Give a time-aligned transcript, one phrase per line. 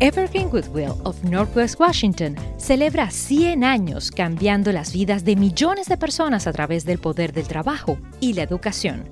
[0.00, 6.48] Evergreen Goodwill of Northwest Washington celebra 100 años cambiando las vidas de millones de personas
[6.48, 9.04] a través del poder del trabajo y la educación.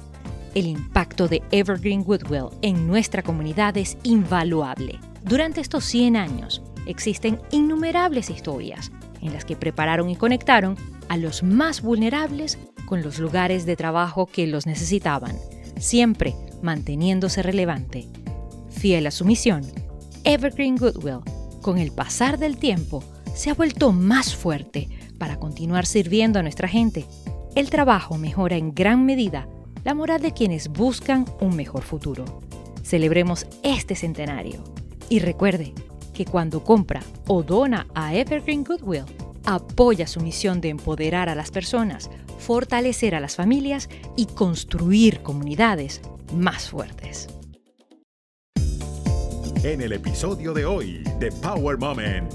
[0.57, 4.99] El impacto de Evergreen Goodwill en nuestra comunidad es invaluable.
[5.23, 8.91] Durante estos 100 años existen innumerables historias
[9.21, 10.77] en las que prepararon y conectaron
[11.09, 15.37] a los más vulnerables con los lugares de trabajo que los necesitaban,
[15.79, 18.09] siempre manteniéndose relevante.
[18.69, 19.63] Fiel a su misión,
[20.25, 21.19] Evergreen Goodwill,
[21.63, 23.03] con el pasar del tiempo,
[23.35, 27.07] se ha vuelto más fuerte para continuar sirviendo a nuestra gente.
[27.57, 29.49] El trabajo mejora en gran medida
[29.83, 32.25] la moral de quienes buscan un mejor futuro.
[32.85, 34.63] Celebremos este centenario
[35.09, 35.75] y recuerde
[36.15, 39.05] que cuando compra o dona a Evergreen Goodwill,
[39.45, 46.01] apoya su misión de empoderar a las personas, fortalecer a las familias y construir comunidades
[46.33, 47.29] más fuertes
[49.65, 52.33] en el episodio de hoy de Power Moment.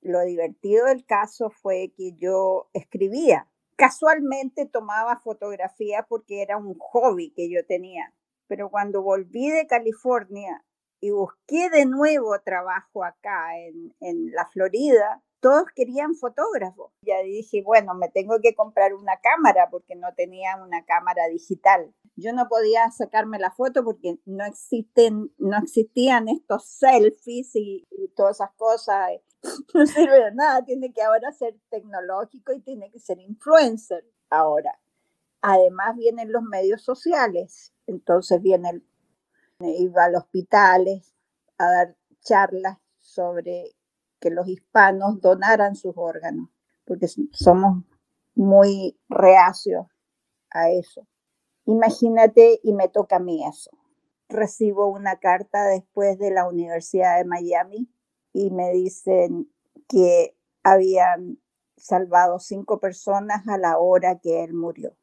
[0.00, 3.46] Lo divertido del caso fue que yo escribía.
[3.76, 8.14] Casualmente tomaba fotografía porque era un hobby que yo tenía.
[8.46, 10.64] Pero cuando volví de California
[10.98, 16.92] y busqué de nuevo trabajo acá en, en la Florida, todos querían fotógrafo.
[17.02, 21.94] Ya dije, bueno, me tengo que comprar una cámara porque no tenía una cámara digital.
[22.16, 28.36] Yo no podía sacarme la foto porque no existen, no existían estos selfies y, todas
[28.36, 29.10] esas cosas.
[29.74, 34.80] No sirve de nada, tiene que ahora ser tecnológico y tiene que ser influencer ahora.
[35.40, 38.82] Además vienen los medios sociales, entonces viene,
[39.60, 41.14] iba a los hospitales
[41.58, 43.75] a dar charlas sobre
[44.20, 46.48] que los hispanos donaran sus órganos,
[46.84, 47.84] porque somos
[48.34, 49.86] muy reacios
[50.50, 51.06] a eso.
[51.64, 53.70] Imagínate, y me toca a mí eso.
[54.28, 57.88] Recibo una carta después de la Universidad de Miami
[58.32, 59.50] y me dicen
[59.88, 61.38] que habían
[61.76, 64.96] salvado cinco personas a la hora que él murió.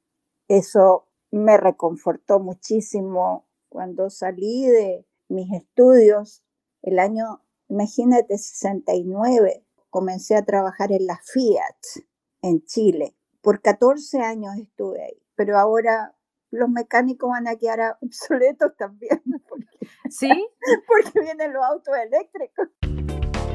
[0.47, 6.43] Eso me reconfortó muchísimo cuando salí de mis estudios
[6.81, 7.41] el año
[7.73, 12.05] Imagínate, 69, comencé a trabajar en la Fiat
[12.43, 13.15] en Chile.
[13.41, 16.13] Por 14 años estuve ahí, pero ahora
[16.51, 19.23] los mecánicos van a quedar obsoletos también.
[20.11, 20.29] ¿Sí?
[20.87, 22.67] Porque vienen los autos eléctricos.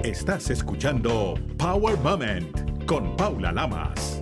[0.02, 4.20] Estás escuchando Power Moment con Paula Lamas.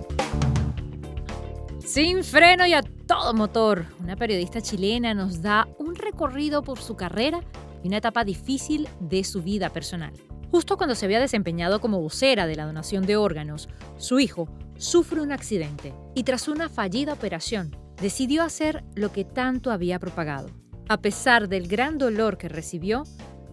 [1.79, 6.95] Sin freno y a todo motor, una periodista chilena nos da un recorrido por su
[6.95, 7.41] carrera
[7.87, 10.13] una etapa difícil de su vida personal.
[10.51, 13.67] Justo cuando se había desempeñado como vocera de la donación de órganos,
[13.97, 19.71] su hijo sufre un accidente y tras una fallida operación, decidió hacer lo que tanto
[19.71, 20.49] había propagado.
[20.87, 23.03] A pesar del gran dolor que recibió,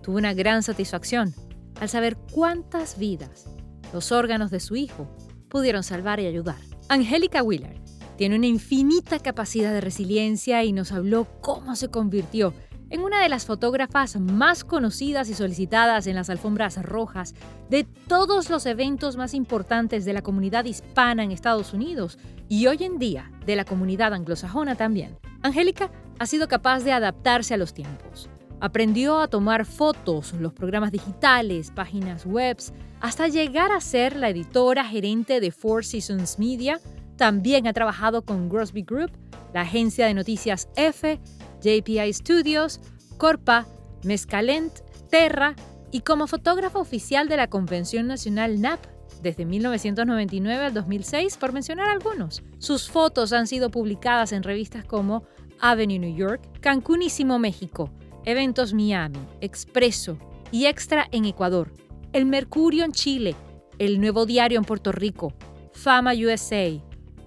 [0.03, 1.35] tuvo una gran satisfacción
[1.81, 3.47] al saber cuántas vidas
[3.93, 5.09] los órganos de su hijo
[5.49, 6.59] pudieron salvar y ayudar.
[6.89, 7.81] Angélica Wheeler
[8.17, 12.55] tiene una infinita capacidad de resiliencia y nos habló cómo se convirtió
[12.95, 17.35] en una de las fotógrafas más conocidas y solicitadas en las alfombras rojas
[17.69, 22.85] de todos los eventos más importantes de la comunidad hispana en Estados Unidos y hoy
[22.85, 25.19] en día de la comunidad anglosajona también.
[25.43, 25.91] Angélica
[26.21, 28.31] ha sido capaz de adaptarse a los tiempos.
[28.61, 32.59] Aprendió a tomar fotos, los programas digitales, páginas web,
[33.01, 36.79] hasta llegar a ser la editora gerente de Four Seasons Media.
[37.17, 39.11] También ha trabajado con Grosby Group,
[39.53, 41.21] la agencia de noticias F,
[41.65, 42.81] JPI Studios,
[43.17, 43.67] Corpa,
[44.03, 44.73] Mescalent,
[45.11, 45.57] Terra
[45.91, 48.81] y como fotógrafa oficial de la Convención Nacional NAP
[49.23, 52.43] desde 1999 al 2006, por mencionar algunos.
[52.59, 55.25] Sus fotos han sido publicadas en revistas como
[55.61, 57.91] Avenue New York, Cancunísimo México,
[58.27, 60.19] Eventos Miami, Expreso
[60.51, 61.73] y Extra en Ecuador,
[62.13, 63.35] El Mercurio en Chile,
[63.79, 65.33] El Nuevo Diario en Puerto Rico,
[65.73, 66.71] Fama USA,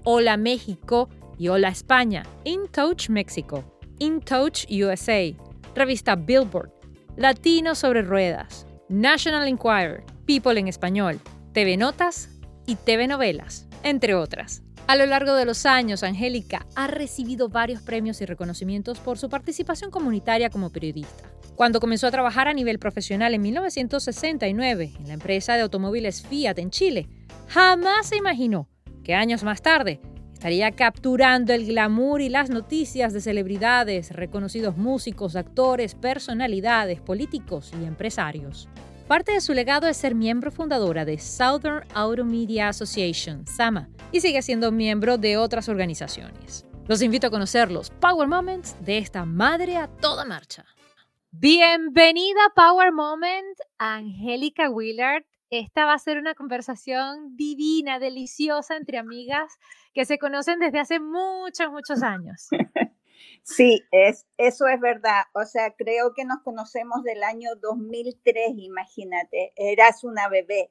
[0.04, 1.10] Hola México
[1.40, 3.77] y Hola España, In Touch México.
[4.00, 5.34] In Touch USA,
[5.74, 6.72] revista Billboard,
[7.16, 11.20] Latino sobre Ruedas, National Enquirer, People en Español,
[11.52, 12.30] TV Notas
[12.68, 14.62] y TV Novelas, entre otras.
[14.86, 19.30] A lo largo de los años, Angélica ha recibido varios premios y reconocimientos por su
[19.30, 21.32] participación comunitaria como periodista.
[21.56, 26.60] Cuando comenzó a trabajar a nivel profesional en 1969 en la empresa de automóviles Fiat
[26.60, 27.10] en Chile,
[27.48, 28.70] jamás se imaginó
[29.04, 30.00] que años más tarde
[30.38, 37.86] Estaría capturando el glamour y las noticias de celebridades, reconocidos músicos, actores, personalidades, políticos y
[37.86, 38.70] empresarios.
[39.08, 44.22] Parte de su legado es ser miembro fundadora de Southern Auto Media Association, SAMA, y
[44.22, 46.68] sigue siendo miembro de otras organizaciones.
[46.88, 50.66] Los invito a conocer los Power Moments de esta madre a toda marcha.
[51.32, 55.24] Bienvenida Power Moment, Angélica Willard.
[55.50, 59.58] Esta va a ser una conversación divina, deliciosa entre amigas
[59.94, 62.48] que se conocen desde hace muchos, muchos años.
[63.44, 65.24] Sí, es, eso es verdad.
[65.34, 69.54] O sea, creo que nos conocemos del año 2003, imagínate.
[69.56, 70.70] Eras una bebé.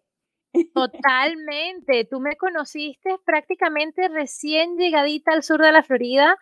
[0.74, 2.04] Totalmente.
[2.04, 6.36] Tú me conociste prácticamente recién llegadita al sur de la Florida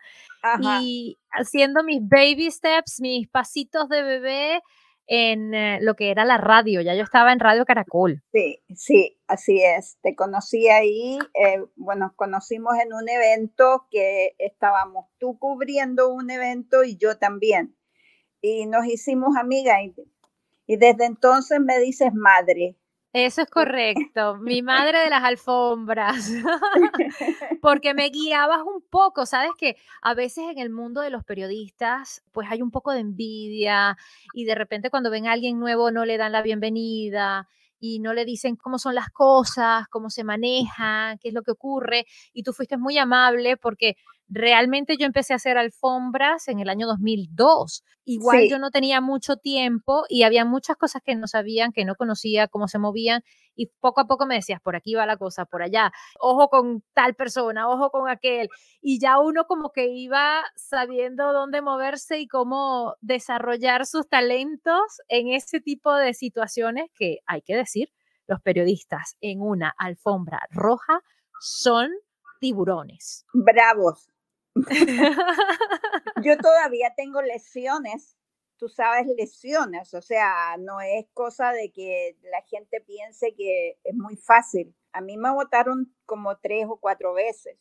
[0.61, 4.63] y haciendo mis baby steps, mis pasitos de bebé
[5.07, 6.81] en eh, lo que era la radio.
[6.81, 8.23] Ya yo estaba en Radio Caracol.
[8.33, 9.99] Sí, sí, así es.
[10.03, 11.19] Te conocí ahí.
[11.35, 17.77] Eh, bueno, conocimos en un evento que estábamos tú cubriendo un evento y yo también.
[18.41, 19.79] Y nos hicimos amigas
[20.67, 22.77] y desde entonces me dices madre.
[23.15, 26.33] Eso es correcto, mi madre de las alfombras,
[27.63, 32.25] porque me guiabas un poco, sabes que a veces en el mundo de los periodistas
[32.33, 33.97] pues hay un poco de envidia
[34.33, 37.47] y de repente cuando ven a alguien nuevo no le dan la bienvenida
[37.79, 41.53] y no le dicen cómo son las cosas, cómo se manejan, qué es lo que
[41.53, 43.95] ocurre y tú fuiste muy amable porque
[44.29, 47.85] Realmente yo empecé a hacer alfombras en el año 2002.
[48.05, 51.95] Igual yo no tenía mucho tiempo y había muchas cosas que no sabían, que no
[51.95, 53.23] conocía, cómo se movían
[53.57, 56.83] y poco a poco me decías, por aquí va la cosa, por allá, ojo con
[56.93, 58.49] tal persona, ojo con aquel.
[58.81, 65.29] Y ya uno como que iba sabiendo dónde moverse y cómo desarrollar sus talentos en
[65.29, 67.91] ese tipo de situaciones que hay que decir,
[68.27, 71.01] los periodistas en una alfombra roja
[71.41, 71.91] son
[72.41, 73.25] tiburones.
[73.33, 74.09] Bravos,
[76.23, 78.17] yo todavía tengo lesiones,
[78.57, 83.95] tú sabes, lesiones, o sea, no es cosa de que la gente piense que es
[83.95, 84.75] muy fácil.
[84.93, 87.59] A mí me botaron como tres o cuatro veces.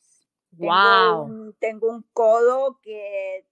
[0.51, 1.55] Wow.
[1.59, 3.47] Tengo un, codo que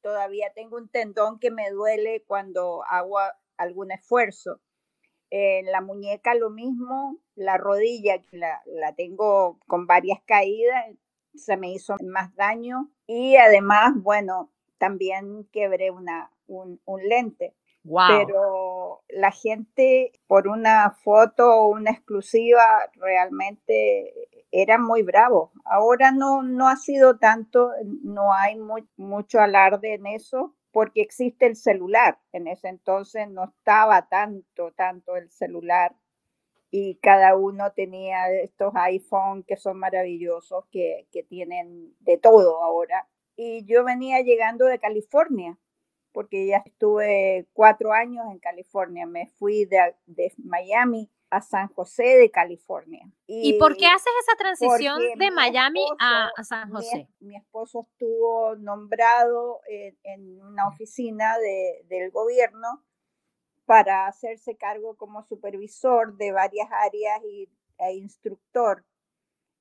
[0.00, 3.18] todavía tengo un tendón que me duele cuando hago
[3.58, 4.60] algún esfuerzo.
[5.28, 10.86] En la muñeca lo mismo, la rodilla que la, la tengo con varias caídas,
[11.36, 17.54] se me hizo más daño y además, bueno, también quebré una, un, lente.
[18.08, 24.12] Pero la gente por una foto o una exclusiva realmente
[24.50, 25.52] era muy bravo.
[25.64, 27.70] Ahora no, no ha sido tanto,
[28.02, 28.58] no hay
[28.96, 32.18] mucho alarde en eso porque existe el celular.
[32.32, 35.94] En ese entonces no estaba tanto, tanto el celular
[36.70, 43.08] y cada uno tenía estos iPhone que son maravillosos, que, que, tienen de todo ahora.
[43.36, 45.58] Y yo venía llegando de California,
[46.12, 49.06] porque ya estuve cuatro años en California.
[49.06, 53.10] Me fui de, de Miami a San José de California.
[53.26, 57.08] ¿Y, por qué haces esa transición de Miami a, San José?
[57.20, 62.85] Mi, esposo estuvo nombrado en, en una oficina de, del gobierno
[63.66, 67.48] para hacerse cargo como supervisor de varias áreas y,
[67.78, 68.84] e instructor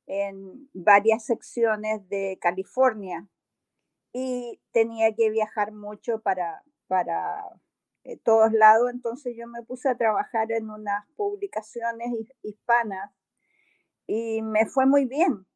[0.08, 3.28] en varias secciones de California
[4.14, 7.44] y tenía que viajar mucho para, para
[8.04, 12.12] eh, todos lados, entonces yo me puse a trabajar en unas publicaciones
[12.44, 13.12] hispanas
[14.08, 15.48] y me fue muy bien,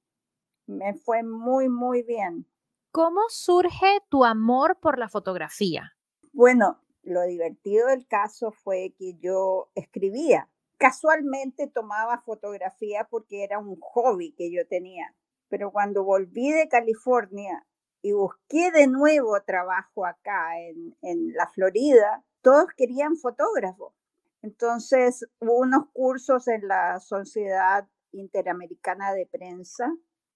[0.66, 2.48] me fue muy, muy bien.
[2.92, 5.94] ¿Cómo surge tu amor por la fotografía?
[6.34, 10.50] Bueno, lo divertido del caso fue que yo escribía.
[10.78, 15.16] Casualmente tomaba fotografía porque era un hobby que yo tenía.
[15.50, 17.66] Pero cuando volví de California
[18.02, 23.94] y busqué de nuevo trabajo acá en, en la Florida, todos querían fotógrafos.
[24.42, 29.94] Entonces hubo unos cursos en la Sociedad Interamericana de Prensa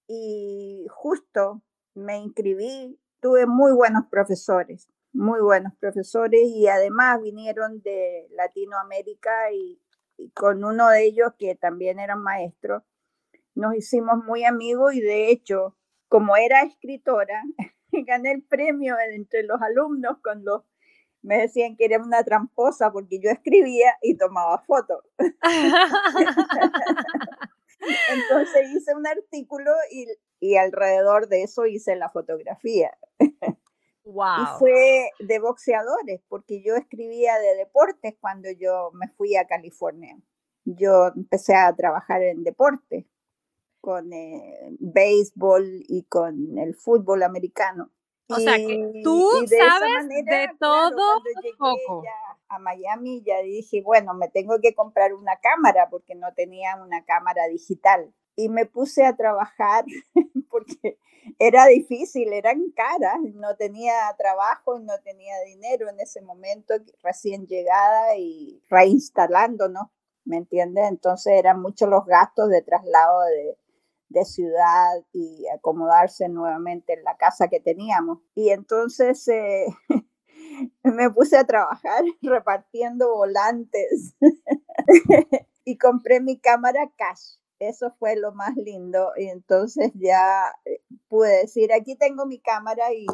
[0.07, 1.61] y justo
[1.93, 9.79] me inscribí, tuve muy buenos profesores muy buenos profesores y además vinieron de Latinoamérica y,
[10.33, 12.83] con uno de ellos que también era maestro,
[13.55, 15.75] nos hicimos muy amigos y de hecho,
[16.07, 17.43] como era escritora,
[17.91, 20.63] gané el premio entre los alumnos con los
[21.21, 25.05] me decían que era una tramposa porque yo escribía y tomaba fotos.
[28.09, 30.07] Entonces hice un artículo y,
[30.41, 32.91] y, alrededor de eso hice la fotografía.
[34.05, 40.17] Y fue de boxeadores, porque yo escribía de deportes cuando yo me fui a California.
[40.65, 43.05] Yo empecé a trabajar en deportes,
[43.81, 47.91] con eh, béisbol y con el fútbol americano.
[48.29, 52.03] O sea que tú sabes de todo un poco.
[52.47, 57.03] a Miami ya dije, bueno, me tengo que comprar una cámara porque no tenía una
[57.03, 58.13] cámara digital.
[58.35, 59.85] Y me puse a trabajar
[60.49, 60.99] porque
[61.39, 68.17] era difícil, eran caras, no tenía trabajo, no tenía dinero en ese momento, recién llegada
[68.17, 69.87] y reinstalándonos,
[70.25, 70.85] ¿me entiendes?
[70.89, 73.57] Entonces eran muchos los gastos de traslado de,
[74.09, 78.19] de ciudad y acomodarse nuevamente en la casa que teníamos.
[78.35, 79.65] Y entonces eh,
[80.83, 84.15] me puse a trabajar repartiendo volantes
[85.65, 91.41] y compré mi cámara cash eso fue lo más lindo y entonces ya eh, pude
[91.41, 93.05] decir, aquí tengo mi cámara y,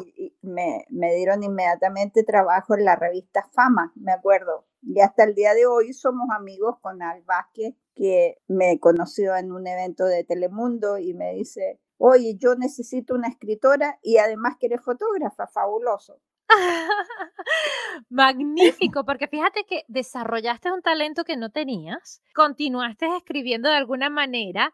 [0.42, 4.66] me, me, dieron inmediatamente trabajo en la revista Fama, me acuerdo.
[4.82, 9.52] Y hasta el día de hoy somos amigos con Al Vázquez, que me conoció en
[9.52, 14.66] un evento de Telemundo y me dice, oye, yo necesito una escritora y además que
[14.66, 16.18] eres fotógrafa, fabuloso.
[18.08, 24.72] Magnífico, porque fíjate que desarrollaste un talento que no tenías, continuaste escribiendo de alguna manera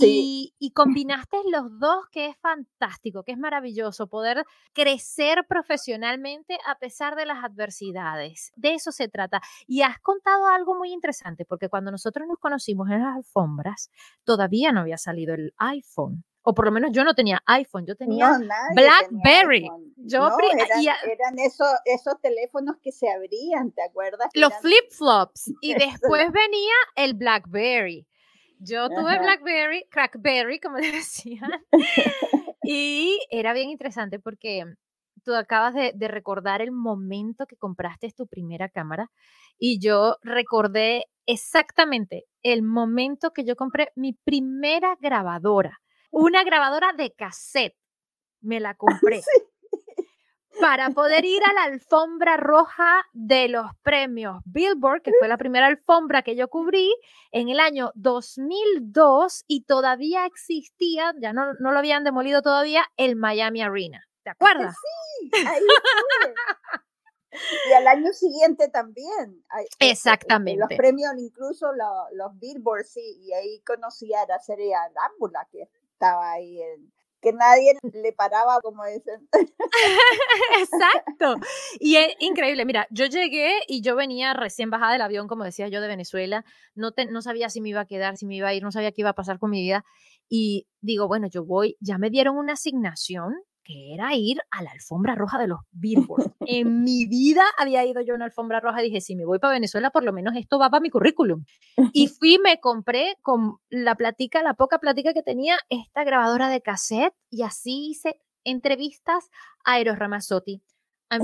[0.00, 6.78] y, y, combinaste los dos, que es fantástico, que es maravilloso, poder crecer profesionalmente a
[6.78, 8.50] pesar de las adversidades.
[8.56, 9.42] De eso se trata.
[9.66, 13.90] Y has contado algo muy interesante, porque cuando nosotros nos conocimos en las alfombras,
[14.24, 17.96] todavía no había salido el iPhone o por lo menos yo no tenía iPhone, yo
[17.96, 18.38] tenía
[18.74, 19.68] BlackBerry.
[19.96, 24.28] yo eran, esos, esos teléfonos que se abrían, ¿te acuerdas?
[24.34, 25.54] Los flip-flops.
[25.62, 28.06] Y después venía el BlackBerry.
[28.58, 31.50] Yo tuve BlackBerry, Crackberry, como le decían.
[32.62, 34.64] y era bien interesante porque
[35.24, 39.10] tú acabas de, de, recordar el momento que compraste tu primera cámara
[39.58, 45.80] y yo recordé exactamente el momento que yo compré mi primera grabadora
[46.14, 47.76] una grabadora de cassette.
[48.40, 49.22] Me la compré.
[50.60, 55.66] Para poder ir a la alfombra roja de los premios Billboard, que fue la primera
[55.66, 56.94] alfombra que yo cubrí
[57.32, 63.16] en el año 2002 y todavía existía, ya no, no lo habían demolido todavía, el
[63.16, 64.06] Miami Arena.
[64.22, 64.76] ¿Te acuerdas?
[65.22, 66.34] Sí, ahí fue.
[67.68, 69.44] Y al año siguiente también.
[69.60, 70.60] Este, Exactamente.
[70.60, 75.68] Los premios, incluso los, los Billboard, sí, y ahí conocí a Araceli Arámbula, que
[76.04, 76.60] estaba ahí,
[77.20, 79.26] que nadie le paraba, como dicen.
[80.58, 81.36] Exacto.
[81.80, 82.66] Y es increíble.
[82.66, 86.44] Mira, yo llegué y yo venía recién bajada del avión, como decía yo, de Venezuela.
[86.74, 88.92] No, no sabía si me iba a quedar, si me iba a ir, no sabía
[88.92, 89.84] qué iba a pasar con mi vida.
[90.28, 93.34] Y digo, bueno, yo voy, ya me dieron una asignación
[93.64, 96.34] que era ir a la alfombra roja de los Billboard.
[96.40, 99.38] en mi vida había ido yo a una alfombra roja y dije, si me voy
[99.38, 101.44] para Venezuela, por lo menos esto va para mi currículum.
[101.92, 106.60] Y fui, me compré con la platica, la poca platica que tenía, esta grabadora de
[106.60, 109.30] cassette y así hice entrevistas
[109.64, 110.62] a Eros Ramazzotti,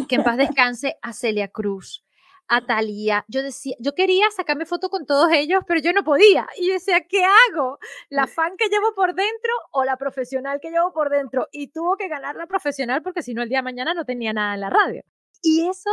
[0.09, 2.05] que en paz descanse, a Celia Cruz,
[2.51, 3.25] a Talía.
[3.29, 6.49] Yo decía, yo quería sacarme foto con todos ellos, pero yo no podía.
[6.59, 7.79] Y decía, ¿qué hago?
[8.09, 11.47] ¿La fan que llevo por dentro o la profesional que llevo por dentro?
[11.53, 14.33] Y tuvo que ganar la profesional porque si no el día de mañana no tenía
[14.33, 15.05] nada en la radio.
[15.43, 15.91] Y eso,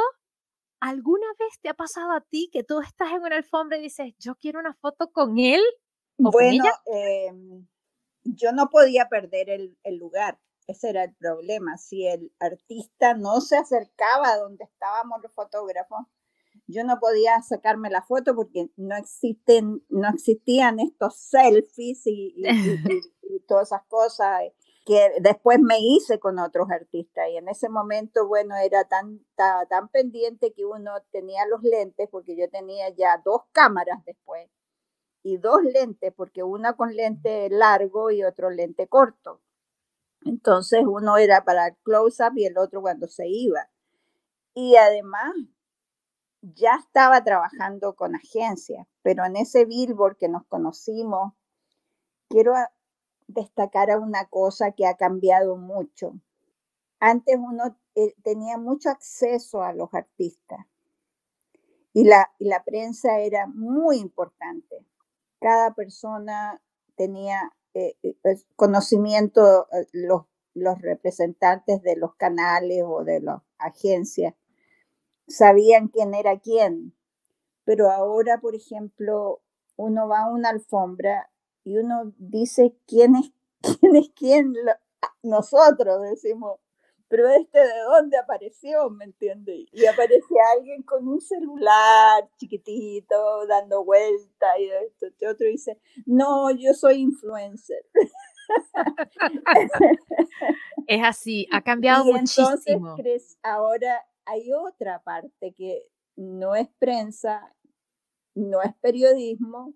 [0.79, 4.15] ¿alguna vez te ha pasado a ti que tú estás en una alfombra y dices,
[4.17, 5.61] yo quiero una foto con él?
[6.23, 7.67] ¿o bueno, em,
[8.23, 10.39] yo no podía perder el, el lugar.
[10.65, 11.77] Ese era el problema.
[11.77, 15.99] Si el artista no se acercaba a donde estábamos los fotógrafos,
[16.67, 22.43] yo no podía sacarme la foto porque no existen, no existían estos selfies y,
[23.47, 24.41] todas esas cosas
[24.85, 29.67] que después me hice con otros artistas y en ese momento, bueno, era tan, tan,
[29.67, 34.49] tan pendiente que uno tenía los lentes porque yo tenía ya dos cámaras después
[35.23, 39.41] y dos lentes porque una con lente largo y otro lente corto.
[40.25, 43.69] Entonces uno era para close-up y el otro cuando se iba.
[44.53, 45.33] Y además
[46.55, 51.33] ya estaba trabajando con agencias, pero en ese billboard que nos conocimos,
[52.29, 52.53] quiero
[53.27, 56.13] destacar una cosa que ha cambiado mucho.
[56.99, 60.59] Antes uno eh, tenía mucho acceso a los artistas
[61.93, 64.85] y la, la prensa era muy importante.
[65.39, 66.61] Cada persona
[66.95, 68.15] tenía eh, eh,
[68.55, 70.23] conocimiento, los,
[70.53, 74.33] los representantes de los canales o de las agencias
[75.27, 76.93] sabían quién era quién.
[77.63, 79.41] Pero ahora, por ejemplo,
[79.75, 81.29] uno va a una alfombra
[81.63, 83.31] y uno dice quién es
[83.81, 84.53] quién, es quién
[85.23, 86.59] nosotros decimos,
[87.09, 89.65] pero este de dónde apareció, ¿me entiendes?
[89.71, 96.51] Y aparece alguien con un celular chiquitito, dando vuelta y esto, y otro dice, no,
[96.51, 97.85] yo soy influencer.
[100.87, 102.61] es así, ha cambiado y muchísimo.
[102.65, 107.55] Entonces, ahora hay otra parte que no es prensa,
[108.35, 109.73] no es periodismo,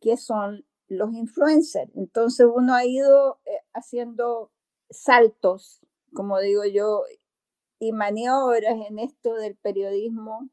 [0.00, 1.90] que son los influencers.
[1.94, 4.50] Entonces uno ha ido eh, haciendo
[4.90, 5.80] saltos,
[6.12, 7.04] como digo yo,
[7.78, 10.48] y maniobras en esto del periodismo.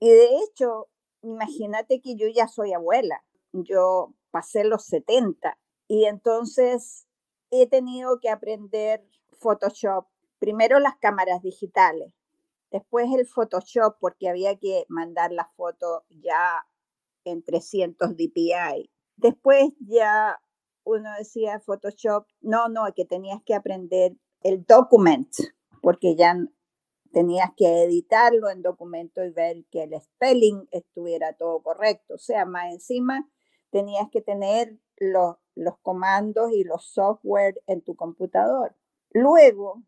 [0.00, 0.88] Y de hecho,
[1.22, 7.06] imagínate que yo ya soy abuela, yo pasé los 70 y entonces
[7.50, 10.06] he tenido que aprender Photoshop,
[10.38, 12.12] primero las cámaras digitales,
[12.70, 16.66] después el Photoshop porque había que mandar la foto ya
[17.24, 18.90] en 300 dpi.
[19.16, 20.40] Después ya
[20.84, 25.28] uno decía Photoshop, no, no, que tenías que aprender el document,
[25.82, 26.36] porque ya
[27.12, 32.14] tenías que editarlo en documento y ver que el spelling estuviera todo correcto.
[32.14, 33.28] O sea, más encima
[33.70, 38.74] tenías que tener los, los comandos y los software en tu computador.
[39.10, 39.82] Luego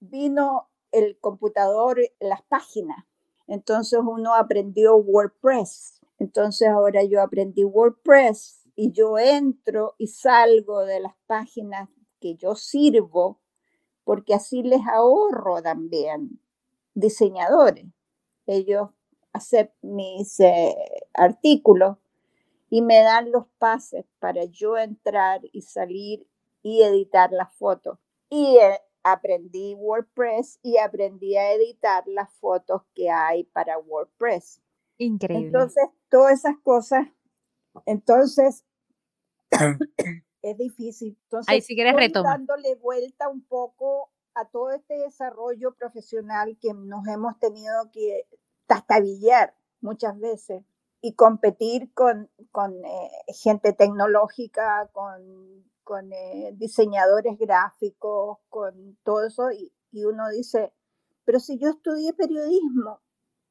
[0.00, 3.04] vino el computador, las páginas.
[3.46, 6.00] Entonces uno aprendió WordPress.
[6.18, 11.88] Entonces ahora yo aprendí WordPress y yo entro y salgo de las páginas
[12.20, 13.40] que yo sirvo
[14.04, 16.40] porque así les ahorro también
[16.94, 17.86] diseñadores.
[18.46, 18.90] Ellos
[19.32, 20.76] hacen mis eh,
[21.14, 21.98] artículos
[22.68, 26.26] y me dan los pases para yo entrar y salir
[26.62, 27.98] y editar las fotos.
[28.28, 34.62] Y eh, aprendí WordPress y aprendí a editar las fotos que hay para WordPress.
[34.98, 35.46] Increíble.
[35.46, 37.08] Entonces, todas esas cosas,
[37.86, 38.64] entonces,
[40.42, 41.18] es difícil.
[41.24, 42.38] Entonces, Ahí si quieres retomar.
[42.38, 48.26] dándole vuelta un poco a todo este desarrollo profesional que nos hemos tenido que
[48.66, 50.64] tastabillar muchas veces
[51.00, 59.50] y competir con, con eh, gente tecnológica, con, con eh, diseñadores gráficos, con todo eso,
[59.50, 59.72] y,
[60.04, 60.72] uno dice,
[61.24, 63.00] pero si yo estudié periodismo,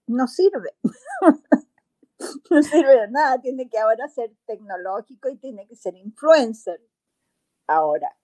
[0.08, 0.76] no sirve.
[2.50, 6.82] no sirve de nada, tiene que ahora ser tecnológico y tiene que ser influencer.
[7.68, 8.16] Ahora,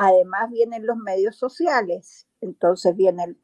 [0.00, 3.36] Además vienen los medios sociales, entonces viene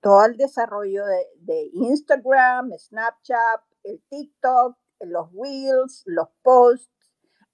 [0.00, 6.90] todo el desarrollo de, Instagram, Snapchat, el TikTok, los Wheels, los posts.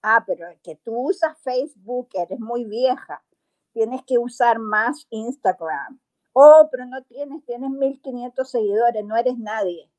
[0.07, 3.25] Ah, pero que tú usas Facebook, eres muy vieja.
[3.73, 5.99] Tienes que usar más Instagram.
[6.35, 9.91] Oh, pero no tienes, tienes 1500 seguidores, no eres nadie.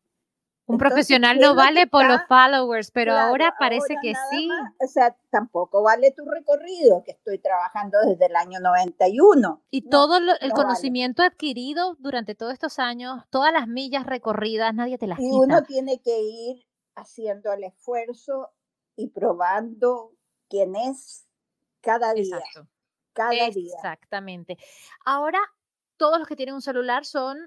[0.68, 4.48] Un profesional no vale por los followers, pero ahora parece que sí.
[4.80, 9.64] o sea, tampoco vale tu recorrido, que estoy trabajando desde el año 91.
[9.72, 15.08] Y todo el conocimiento adquirido durante todos estos años, todas las millas recorridas, nadie te
[15.08, 16.64] las y uno tiene que ir
[16.96, 18.52] haciendo el esfuerzo
[18.96, 20.14] y probando
[20.50, 21.26] quién es
[21.82, 22.40] cada día.
[23.14, 23.76] Cada día.
[23.76, 24.58] Exactamente.
[25.06, 25.40] Ahora,
[25.98, 27.38] todos los que tienen un celular son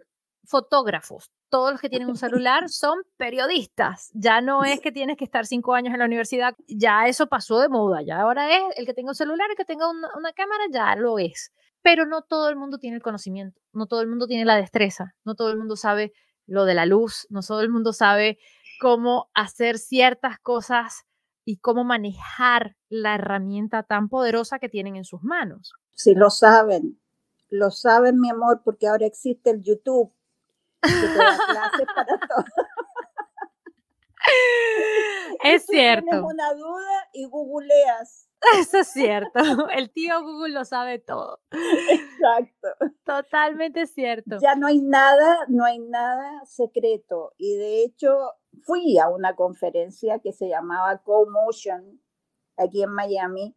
[0.45, 4.11] fotógrafos todos los que tienen un celular son periodistas.
[4.15, 7.61] Ya no es que tienes que estar cinco años en la universidad, ya eso pasó
[7.61, 10.65] de moda, ya ahora es el que tenga un celular, el que tenga una, cámara,
[10.71, 11.53] ya lo es.
[11.83, 15.15] Pero no todo el mundo tiene el conocimiento, no todo el mundo tiene la destreza,
[15.25, 16.13] no todo el mundo sabe
[16.47, 18.39] lo de la luz, no todo el mundo sabe
[18.81, 21.05] cómo hacer ciertas cosas
[21.49, 25.73] y cómo manejar la herramienta tan poderosa que tienen en sus manos.
[25.95, 27.01] Sí, lo saben,
[27.49, 30.13] lo saben, mi amor, porque ahora existe el YouTube
[35.43, 36.05] Es cierto.
[36.11, 38.28] Tienes una duda y googleas.
[38.61, 39.41] Eso es cierto.
[39.75, 41.41] El tío Google lo sabe todo.
[41.51, 42.69] Exacto.
[43.05, 44.39] Totalmente cierto.
[44.41, 47.35] Ya no hay nada, no hay nada secreto.
[47.37, 52.01] Y de hecho, fui a una conferencia que se llamaba Co-Motion
[52.57, 53.57] aquí en Miami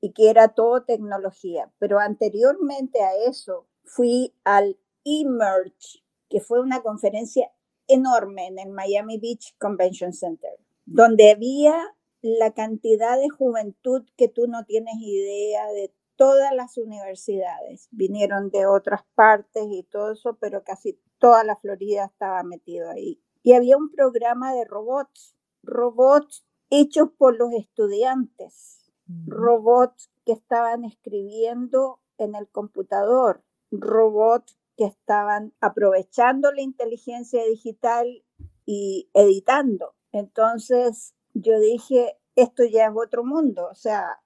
[0.00, 1.72] y que era todo tecnología.
[1.78, 7.50] Pero anteriormente a eso, fui al Emerge que fue una conferencia
[7.86, 14.46] enorme en el Miami Beach Convention Center, donde había la cantidad de juventud que tú
[14.46, 17.88] no tienes idea de todas las universidades.
[17.90, 23.20] Vinieron de otras partes y todo eso, pero casi toda la Florida estaba metido ahí.
[23.42, 28.90] Y había un programa de robots, robots hechos por los estudiantes,
[29.26, 38.24] robots que estaban escribiendo en el computador, robots que estaban aprovechando la inteligencia digital
[38.64, 39.94] y editando.
[40.10, 44.20] Entonces yo dije, esto ya es otro mundo, o sea,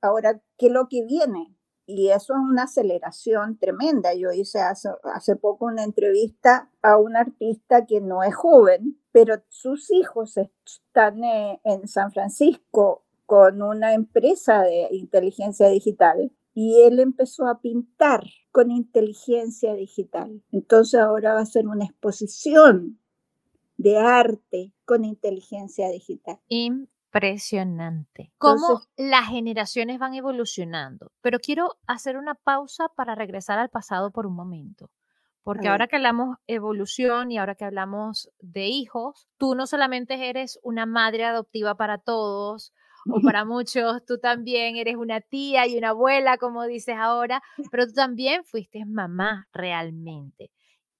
[0.00, 1.54] ahora, ¿qué es lo que viene?
[1.86, 4.14] Y eso es una aceleración tremenda.
[4.14, 9.90] Yo hice hace, poco una entrevista a un artista que no es joven, pero sus
[9.90, 17.46] hijos están eh, en San Francisco con una empresa de inteligencia digital y él empezó
[17.46, 20.42] a pintar con inteligencia digital.
[20.52, 22.98] Entonces ahora va a ser una exposición
[23.76, 26.38] de arte con inteligencia digital.
[26.48, 28.30] Impresionante.
[28.36, 31.12] Cómo las generaciones van evolucionando.
[31.22, 34.90] Pero quiero hacer una pausa para regresar al pasado por un momento.
[35.42, 40.60] Porque ahora que hablamos evolución y ahora que hablamos de hijos, tú no solamente eres
[40.62, 42.74] una madre adoptiva para todos
[43.08, 47.86] o para muchos, tú también eres una tía y una abuela, como dices ahora, pero
[47.86, 50.50] tú también fuiste mamá realmente.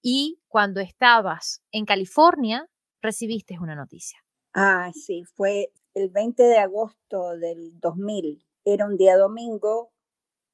[0.01, 2.67] Y cuando estabas en California,
[3.03, 4.17] recibiste una noticia.
[4.53, 8.43] Ah, sí, fue el 20 de agosto del 2000.
[8.65, 9.91] Era un día domingo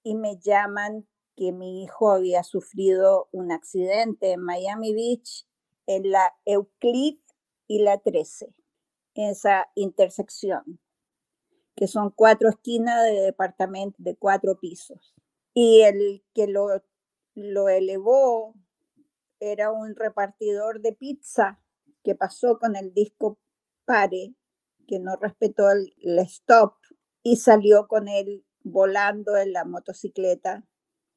[0.03, 5.47] y me llaman que mi hijo había sufrido un accidente en Miami Beach,
[5.85, 7.19] en la Euclid
[7.67, 8.53] y la 13,
[9.13, 10.79] en esa intersección,
[11.75, 15.13] que son cuatro esquinas de departamento de cuatro pisos.
[15.53, 16.83] Y el que lo,
[17.35, 18.55] lo elevó
[19.39, 21.59] era un repartidor de pizza
[22.03, 23.39] que pasó con el disco
[23.85, 24.35] pare,
[24.87, 26.75] que no respetó el, stop
[27.23, 30.65] y salió con él volando en la motocicleta,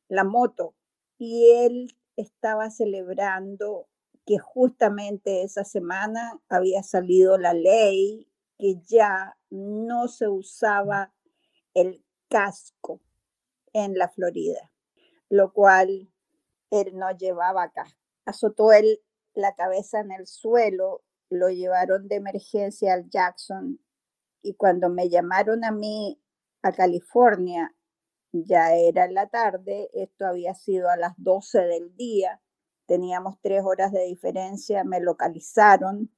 [0.09, 0.75] la moto.
[1.19, 3.89] Y él estaba celebrando
[4.27, 11.13] que justamente esa semana había salido la ley que ya no se usaba
[11.75, 13.01] el casco
[13.73, 14.71] en la Florida,
[15.29, 16.11] lo cual
[16.71, 17.99] él no llevaba casco.
[18.25, 19.01] Azotó él
[19.35, 23.81] la cabeza en el suelo lo llevaron de emergencia al Jackson
[24.43, 26.21] y cuando me llamaron a mí
[26.63, 27.75] a California,
[28.33, 32.41] ya era en la tarde, esto había sido a las 12 del día,
[32.87, 36.11] teníamos tres horas de diferencia, me localizaron,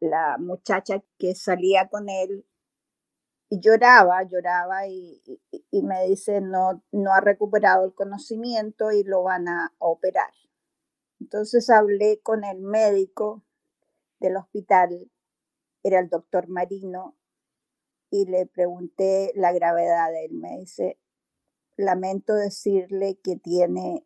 [0.00, 2.46] la muchacha que salía con él
[3.50, 5.22] y lloraba, lloraba y,
[5.72, 10.30] me dice no, no ha recuperado el conocimiento y lo van a operar.
[11.20, 13.42] Entonces hablé con el médico
[14.20, 15.10] del hospital
[15.82, 17.16] era el doctor Marino
[18.10, 20.34] y le pregunté la gravedad de él.
[20.34, 20.98] Me dice,
[21.76, 24.04] lamento decirle que tiene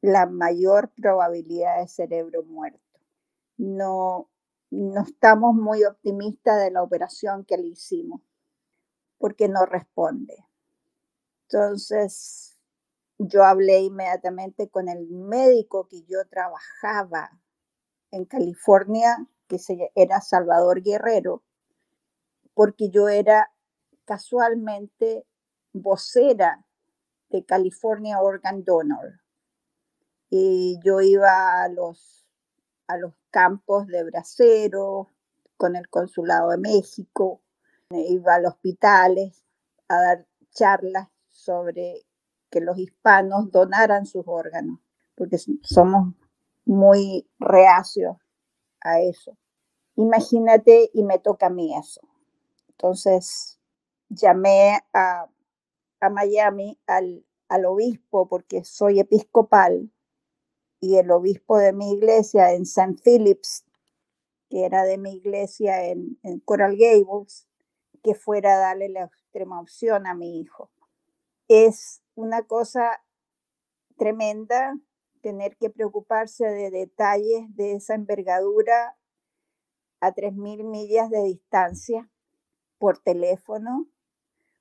[0.00, 3.00] la mayor probabilidad de cerebro muerto.
[3.56, 4.30] No,
[4.70, 8.20] no estamos muy optimistas de la operación que le hicimos
[9.18, 10.46] porque no responde.
[11.48, 12.47] Entonces,
[13.18, 17.38] yo hablé inmediatamente con el médico que yo trabajaba
[18.10, 21.42] en California, que se, era Salvador Guerrero,
[22.54, 23.52] porque yo era
[24.04, 25.26] casualmente
[25.72, 26.64] vocera
[27.28, 29.20] de California Organ Donor.
[30.30, 32.26] Y yo iba a los,
[32.86, 35.08] a los campos de bracero
[35.56, 37.42] con el Consulado de México,
[37.90, 39.44] iba a los hospitales
[39.88, 42.07] a dar charlas sobre
[42.50, 44.80] que los hispanos donaran sus órganos,
[45.14, 46.14] porque somos
[46.64, 48.20] muy reacio
[48.80, 49.36] a eso.
[49.96, 52.00] Imagínate y me toca a mí eso.
[52.68, 53.58] Entonces
[54.08, 55.28] llamé a,
[56.10, 57.24] Miami al,
[57.66, 59.90] obispo porque soy episcopal
[60.80, 62.96] y el obispo de mi iglesia en St.
[63.02, 63.64] Phillips,
[64.48, 67.48] que era de mi iglesia en, en, Coral Gables,
[68.02, 70.70] que fuera a darle la extrema opción a mi hijo.
[71.48, 73.00] Es una cosa
[73.96, 74.76] tremenda
[75.22, 78.98] tener que preocuparse de detalles de esa envergadura
[80.00, 82.10] a 3.000 millas de distancia
[82.78, 83.86] por teléfono,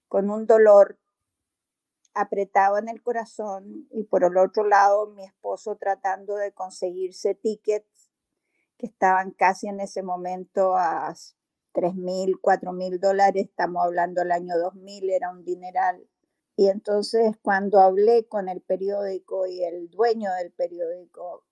[0.08, 1.00] con un dolor
[2.14, 8.12] apretado en el corazón y por el otro lado mi esposo tratando de conseguirse tickets
[8.78, 11.12] que estaban casi en ese momento a
[11.74, 16.08] 3.000, 4.000 dólares, estamos hablando del año 2000, era un dineral
[16.58, 21.46] y entonces cuando hablé con el periódico y el dueño del periódico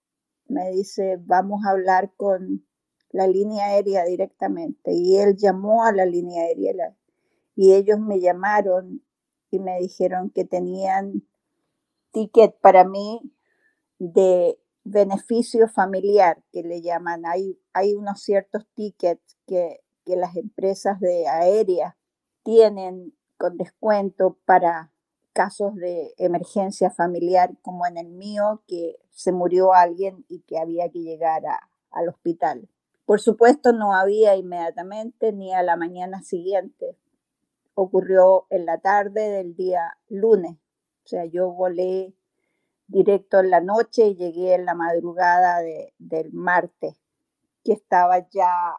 [0.48, 2.66] me dice, vamos a hablar con
[3.10, 4.92] la línea aérea directamente.
[4.92, 6.96] Y él llamó a la línea aérea
[7.54, 9.04] y ellos me llamaron
[9.52, 11.22] y me dijeron que tenían
[12.10, 13.20] ticket para mí
[14.00, 17.26] de beneficio familiar, que le llaman.
[17.26, 21.96] Hay, hay unos ciertos tickets que, que las empresas de aérea
[22.42, 24.92] tienen con descuento para
[25.36, 30.88] casos de emergencia familiar como en el mío, que se murió alguien y que había
[30.88, 31.42] que llegar
[31.90, 32.70] al hospital.
[33.04, 36.96] Por supuesto, no había inmediatamente ni a la mañana siguiente.
[37.74, 40.56] Ocurrió en la tarde del día lunes.
[41.04, 42.14] O sea, yo volé
[42.88, 45.60] directo en la noche y llegué en la madrugada
[45.98, 46.96] del martes,
[47.62, 48.78] que estaba ya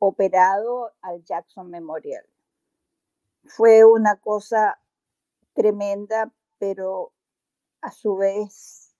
[0.00, 2.24] operado al Jackson Memorial.
[3.44, 4.80] Fue una cosa
[5.54, 7.12] tremenda, pero
[7.80, 8.94] a su vez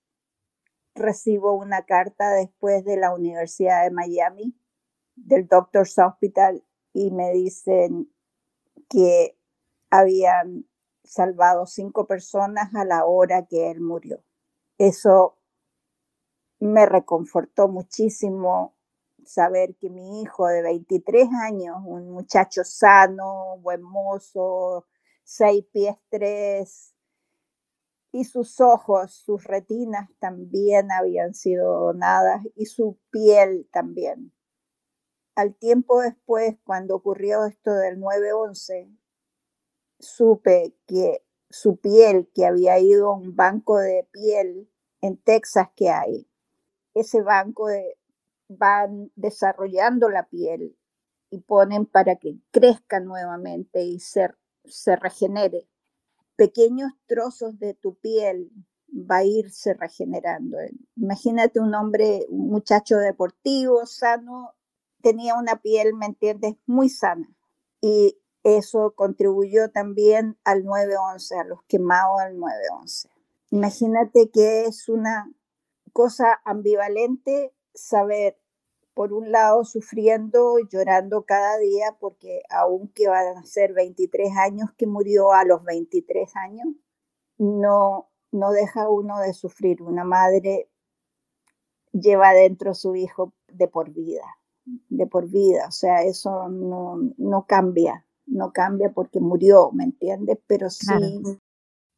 [0.94, 4.54] recibo una carta después de la Universidad de Miami,
[5.16, 8.14] del Doctor's Hospital, y me dicen,
[8.88, 9.36] que
[9.90, 10.66] habían
[11.02, 14.22] salvado cinco personas a la hora que él murió.
[14.78, 15.38] Eso
[16.60, 18.76] me reconfortó muchísimo
[19.24, 24.86] saber que mi hijo de 23 años, un muchacho sano, buen mozo,
[25.24, 26.94] seis pies tres,
[28.14, 34.32] y sus ojos, sus retinas también habían sido donadas y su piel también.
[35.34, 38.96] Al tiempo después, cuando ocurrió esto del 9-11,
[39.98, 45.90] supe que su piel, que había ido a un banco de piel en Texas que
[45.90, 46.28] hay,
[46.94, 47.98] ese banco de,
[48.46, 50.78] van desarrollando la piel
[51.30, 54.30] y ponen para que crezca nuevamente y se,
[54.64, 55.68] se regenere.
[56.36, 58.50] Pequeños trozos de tu piel
[58.88, 60.58] va a irse regenerando.
[60.96, 64.54] Imagínate un hombre, un muchacho deportivo, sano,
[65.02, 67.28] tenía una piel, ¿me entiendes?, muy sana.
[67.80, 73.08] Y eso contribuyó también al 911, a los quemados del 911.
[73.50, 75.30] Imagínate que es una
[75.92, 78.38] cosa ambivalente saber,
[78.94, 84.86] por un lado, sufriendo, llorando cada día, porque aunque van a ser 23 años que
[84.86, 86.66] murió a los 23 años,
[87.38, 89.82] no, no deja uno de sufrir.
[89.82, 90.70] Una madre
[91.92, 94.24] lleva dentro su hijo de por vida,
[94.64, 95.66] de por vida.
[95.68, 100.38] O sea, eso no, no cambia, no cambia porque murió, ¿me entiendes?
[100.46, 100.86] Pero sí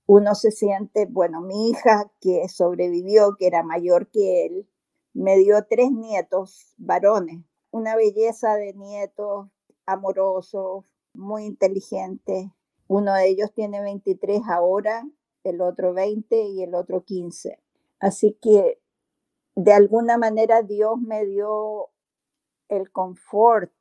[0.06, 4.68] uno se siente, bueno, mi hija que sobrevivió, que era mayor que él,
[5.16, 9.48] me dio tres nietos varones, una belleza de nietos
[9.86, 12.48] amorosos, muy inteligentes.
[12.86, 15.08] Uno de ellos tiene 23 ahora,
[15.42, 17.58] el otro 20 y el otro 15.
[17.98, 18.78] Así que
[19.54, 21.88] de alguna manera Dios me dio
[22.68, 23.72] el confort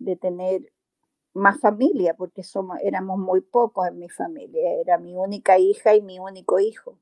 [0.00, 0.72] de tener
[1.34, 4.72] más familia, porque somos, éramos muy pocos en mi familia.
[4.80, 6.98] Era mi única hija y mi único hijo.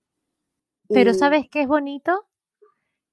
[0.88, 2.26] Pero ¿sabes qué es bonito?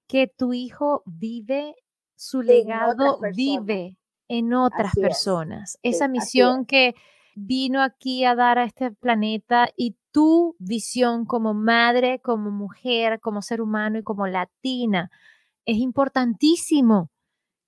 [0.08, 1.76] Que tu hijo vive,
[2.16, 5.78] su legado vive en otras personas.
[5.84, 6.96] Esa misión que
[7.36, 13.42] vino aquí a dar a este planeta y tu visión como madre, como mujer, como
[13.42, 15.12] ser humano y como latina.
[15.66, 17.12] Es importantísimo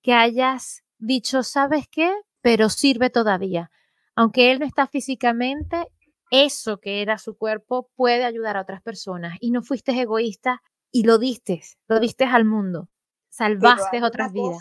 [0.02, 2.10] que hayas dicho, ¿sabes qué?
[2.40, 3.70] pero sirve todavía.
[4.14, 5.86] Aunque él no está físicamente,
[6.30, 9.36] eso que era su cuerpo puede ayudar a otras personas.
[9.40, 12.88] Y no fuiste egoísta y lo diste, lo diste al mundo.
[13.28, 14.58] Salvaste otras vidas.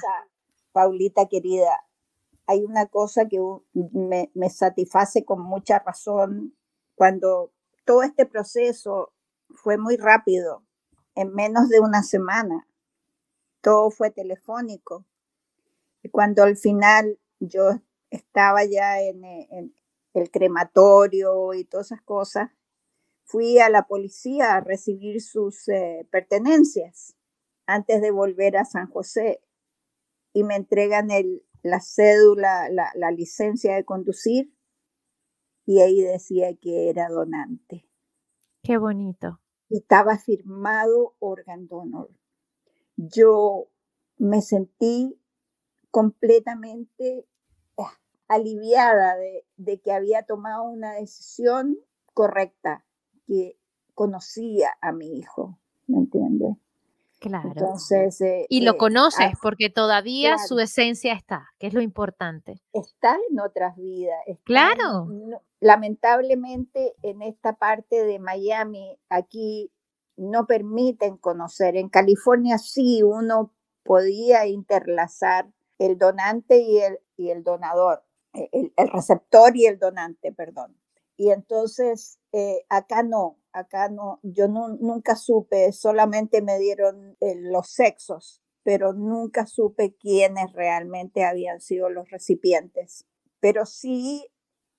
[0.71, 1.79] Paulita querida,
[2.45, 3.39] hay una cosa que
[3.73, 6.55] me, me satisface con mucha razón
[6.95, 7.51] cuando
[7.85, 9.13] todo este proceso
[9.49, 10.63] fue muy rápido,
[11.15, 12.67] en menos de una semana.
[13.61, 15.05] Todo fue telefónico.
[16.03, 19.71] Y cuando al final yo estaba ya en, eh,
[20.13, 22.51] el crematorio y todas esas cosas,
[23.29, 27.15] fui a la policía a recibir sus eh, pertenencias
[27.67, 29.39] antes de volver a San José
[30.33, 34.51] y me entregan el, la cédula, la, la, licencia de conducir
[35.67, 37.87] y ahí decía que era donante.
[38.63, 39.39] Qué bonito.
[39.69, 42.09] Estaba firmado organ donor.
[42.95, 43.69] Yo
[44.17, 45.21] me sentí
[45.91, 47.27] completamente
[47.77, 47.93] ah,
[48.27, 49.15] aliviada
[49.57, 51.77] de, que había tomado una decisión
[52.13, 52.85] correcta,
[53.29, 53.55] que
[53.93, 56.57] conocía a mi hijo, ¿me entiendes?
[57.19, 57.49] Claro.
[57.49, 62.61] Entonces, eh, y lo eh, conoces porque todavía su esencia está, que es lo importante.
[62.73, 64.17] Está en otras vidas.
[64.43, 65.07] claro.
[65.59, 69.71] lamentablemente en esta parte de Miami, aquí
[70.15, 71.75] no permiten conocer.
[71.75, 78.87] En California sí uno podía interlazar el donante y el, y el donador, eh, el,
[78.89, 80.77] receptor y el donante, perdón.
[81.17, 87.69] Y entonces eh, acá no, acá no, yo nunca supe, solamente me dieron eh, los
[87.69, 93.05] sexos, pero nunca supe quiénes realmente habían sido los recipientes.
[93.39, 94.27] Pero sí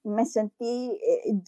[0.04, 0.98] me sentí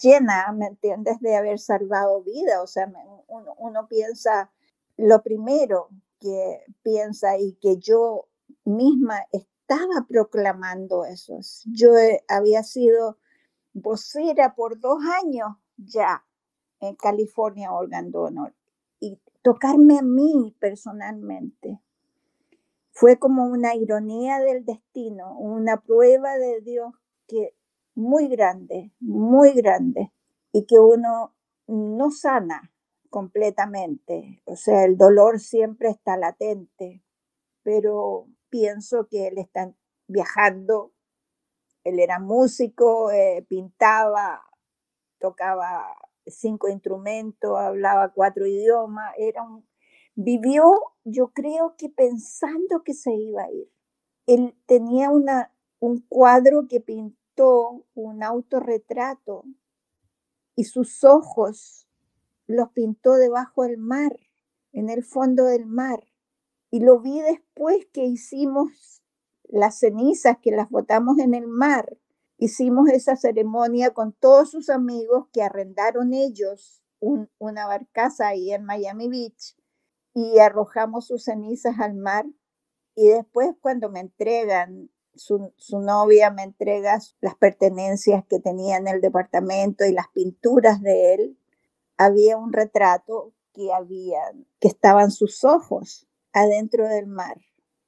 [0.03, 2.63] llena, ¿me entiendes?, de haber salvado vida.
[2.63, 2.91] O sea,
[3.29, 4.51] uno, uno piensa,
[4.97, 5.89] lo primero
[6.21, 8.29] que piensa y que yo
[8.65, 11.39] misma estaba proclamando eso.
[11.67, 11.91] Yo
[12.29, 13.19] había sido
[13.73, 16.25] vocera por dos años ya
[16.81, 18.55] en California Organ Donor
[19.01, 21.81] y tocarme a mí personalmente.
[22.91, 26.93] Fue como una ironía del destino, una prueba de Dios
[27.27, 27.55] que
[27.95, 30.13] muy grande, muy grande
[30.53, 31.35] y que uno
[31.67, 32.73] no sana
[33.09, 37.03] completamente, o sea, el dolor siempre está latente,
[37.63, 39.73] pero pienso que él está
[40.07, 40.93] viajando.
[41.85, 44.43] Él era músico, eh, pintaba,
[45.23, 49.65] tocaba cinco instrumentos, hablaba cuatro idiomas, era un,
[50.15, 50.65] vivió,
[51.05, 53.71] yo creo que pensando que se iba a ir.
[54.27, 59.45] Él tenía una, un cuadro que pintó, un autorretrato,
[60.55, 61.89] y sus ojos
[62.47, 64.13] los pintó debajo del mar,
[64.73, 66.05] en el fondo del mar.
[66.71, 69.03] Y lo vi después que hicimos
[69.45, 71.99] las cenizas, que las botamos en el mar.
[72.43, 79.07] Hicimos esa ceremonia con todos sus amigos que arrendaron ellos una barcaza ahí en Miami
[79.07, 79.57] Beach
[80.13, 82.27] y arrojamos sus cenizas al mar.
[82.97, 88.89] Y después cuando me entregan, su, su, novia me entrega las pertenencias que tenía en
[88.89, 91.39] el departamento y las pinturas de él,
[91.97, 94.19] había un retrato que había,
[94.59, 97.41] que estaban sus ojos adentro del mar.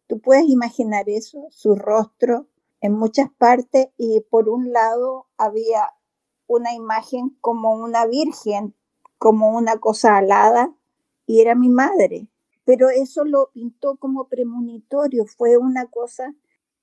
[0.06, 2.46] Tú puedes imaginar eso, su rostro
[2.84, 5.94] en muchas partes y por un lado había
[6.46, 8.74] una imagen como una virgen,
[9.16, 10.70] como una cosa alada
[11.24, 12.28] y era mi madre.
[12.66, 16.34] Pero eso lo pintó como premonitorio, fue una cosa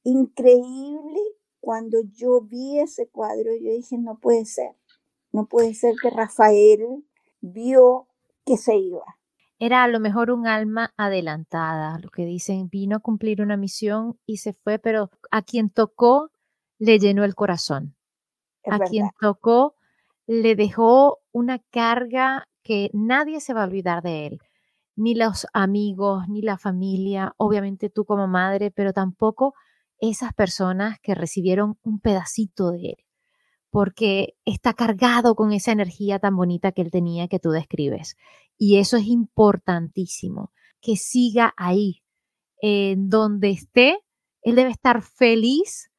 [0.03, 1.19] increíble.
[1.59, 4.75] Cuando yo vi ese cuadro, yo dije, no puede ser,
[5.31, 7.05] no puede ser que Rafael
[7.41, 8.07] vio
[8.43, 9.19] que se iba.
[9.63, 14.17] Era a lo mejor un alma adelantada, lo que dicen, vino a cumplir una misión
[14.25, 16.31] y se fue, pero a quien tocó
[16.79, 17.95] le llenó el corazón.
[18.65, 19.75] a quien tocó
[20.25, 24.39] le dejó una carga que nadie se va a olvidar de él,
[24.95, 29.53] ni los amigos, ni la familia, obviamente tú como madre, pero tampoco
[29.99, 33.05] esas personas que recibieron un pedacito de él
[33.71, 38.17] porque está cargado con esa energía tan bonita que él tenía que tú describes.
[38.63, 42.03] Y eso es importantísimo, que siga ahí,
[42.61, 43.97] en donde esté,
[44.43, 45.89] él debe estar feliz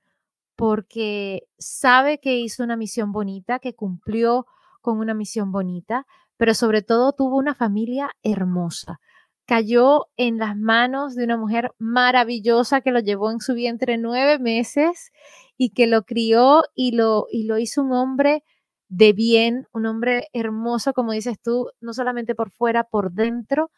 [0.55, 4.47] porque sabe que hizo una misión bonita, que cumplió
[4.81, 9.01] con una misión bonita, pero sobre todo tuvo una familia hermosa,
[9.45, 14.39] cayó en las manos de una mujer maravillosa que lo llevó en su vientre nueve
[14.39, 15.11] meses
[15.57, 18.45] y que lo crió y lo, y lo hizo un hombre
[18.93, 23.71] de bien, un hombre hermoso, como dices tú, no solamente por fuera, por dentro.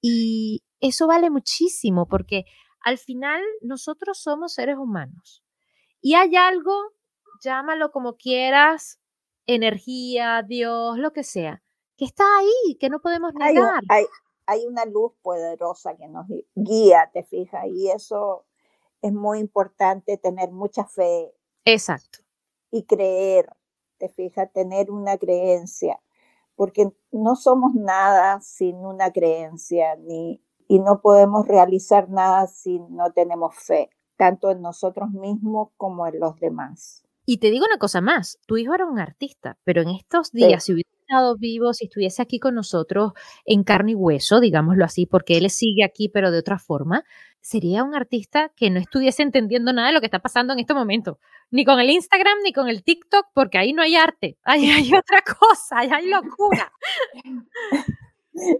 [0.00, 2.44] Y eso vale muchísimo porque
[2.80, 5.44] al final nosotros somos seres humanos.
[6.00, 6.72] Y hay algo,
[7.42, 8.98] llámalo como quieras,
[9.46, 11.62] energía, Dios, lo que sea,
[11.96, 13.82] que está ahí, que no podemos negar
[14.46, 18.44] hay una luz poderosa que nos guía, te fijas, y eso
[19.00, 21.32] es muy importante, tener mucha fe.
[21.64, 22.20] Exacto.
[22.70, 23.50] Y creer,
[24.02, 26.00] te fijas, tener una creencia,
[26.56, 33.12] porque no somos nada sin una creencia, ni, y no podemos realizar nada si no
[33.12, 37.04] tenemos fe, tanto en nosotros mismos como en los demás.
[37.24, 40.64] Y te digo una cosa más, tu hijo era un artista, pero en estos días,
[40.64, 43.12] si hubiera estado vivo, si estuviese aquí con nosotros
[43.44, 47.04] en carne y hueso, digámoslo así, porque él sigue aquí, pero de otra forma,
[47.40, 50.72] sería un artista que no estuviese entendiendo nada de lo que está pasando en este
[50.72, 51.18] momento,
[51.50, 54.88] ni con el Instagram, ni con el TikTok, porque ahí no hay arte, ahí hay
[54.94, 56.72] otra cosa, ahí hay locura.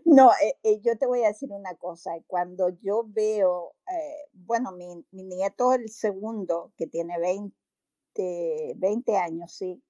[0.05, 2.11] No, eh, eh, yo te voy a decir una cosa.
[2.27, 9.83] Cuando yo veo, eh, bueno, mi, nieto, el segundo, que tiene 20, 20 años, sí.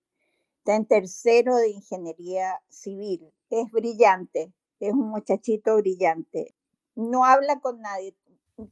[0.62, 3.32] Está en tercero de ingeniería civil.
[3.50, 6.54] Es brillante, es un muchachito brillante.
[6.94, 8.16] No habla con nadie.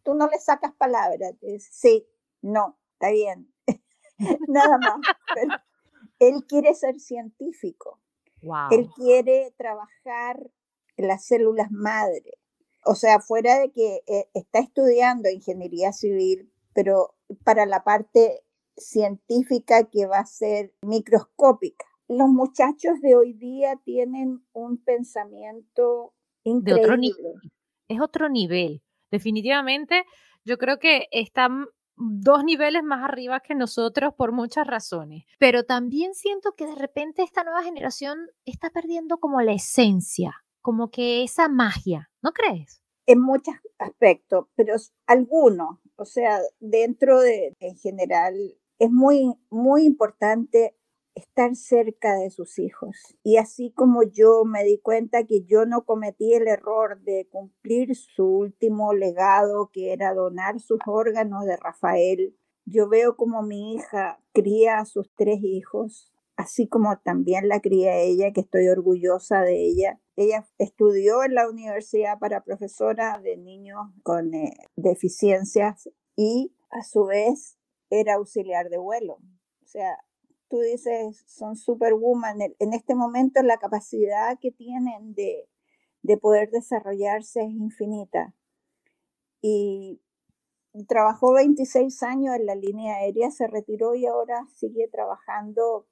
[0.05, 1.35] Tú no le sacas palabras.
[1.59, 2.07] Sí,
[2.43, 3.53] no, está bien.
[4.47, 5.01] Nada más.
[6.21, 7.99] él quiere ser científico.
[8.71, 10.49] Él quiere trabajar
[10.97, 12.39] en las células madre.
[12.85, 18.45] O sea, fuera de que eh, está estudiando ingeniería civil, pero para la parte
[18.81, 21.87] científica que va a ser microscópica.
[22.09, 26.83] Los muchachos de hoy día tienen un pensamiento increíble.
[26.83, 27.35] otro nivel.
[27.89, 28.83] Es otro nivel.
[29.11, 30.05] Definitivamente,
[30.45, 31.67] yo creo que están
[32.01, 35.25] dos niveles más arriba que nosotros por muchas razones.
[35.39, 40.91] Pero también siento que de repente esta nueva generación está perdiendo como la esencia, como
[40.91, 42.83] que esa magia, ¿no crees?
[43.07, 44.75] En muchos aspectos, pero
[45.07, 48.35] algunos, o sea, dentro de, en general,
[48.81, 50.75] es muy, muy importante
[51.15, 52.97] estar cerca de sus hijos.
[53.23, 57.95] Y así como yo me di cuenta que yo no cometí el error de cumplir
[57.95, 64.19] su último legado, que era donar sus órganos de Rafael, yo veo como mi hija
[64.33, 69.67] cría a sus tres hijos, así como también la cría ella, que estoy orgullosa de
[69.67, 70.01] ella.
[70.17, 77.05] Ella estudió en la universidad para profesora de niños con eh, deficiencias y a su
[77.05, 77.60] vez
[77.91, 79.15] era auxiliar de vuelo.
[79.63, 79.99] O sea,
[80.49, 82.41] tú dices, son superwoman.
[82.59, 85.49] En este momento la capacidad que tienen de,
[86.03, 88.35] de poder desarrollarse es infinita.
[89.43, 90.01] Y
[90.89, 95.87] trabajó 26 años en la línea aérea, se retiró y ahora sigue trabajando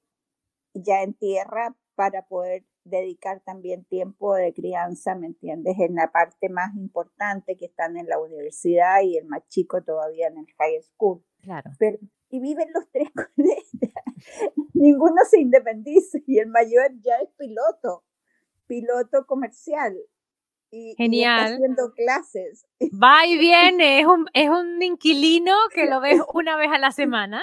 [0.73, 5.75] ya en tierra para poder dedicar también tiempo de crianza, ¿me entiendes?
[5.79, 10.27] En la parte más importante que están en la universidad y el más chico todavía
[10.27, 11.23] en el high school.
[11.41, 11.71] Claro.
[11.79, 11.99] Pero,
[12.29, 13.93] y viven los tres con ella.
[14.73, 18.03] Ninguno se independiza y el mayor ya es piloto,
[18.67, 19.97] piloto comercial.
[20.71, 21.51] Y, Genial.
[21.51, 22.65] Y haciendo clases.
[22.81, 26.91] Va y viene, es un, es un inquilino que lo ves una vez a la
[26.91, 27.41] semana.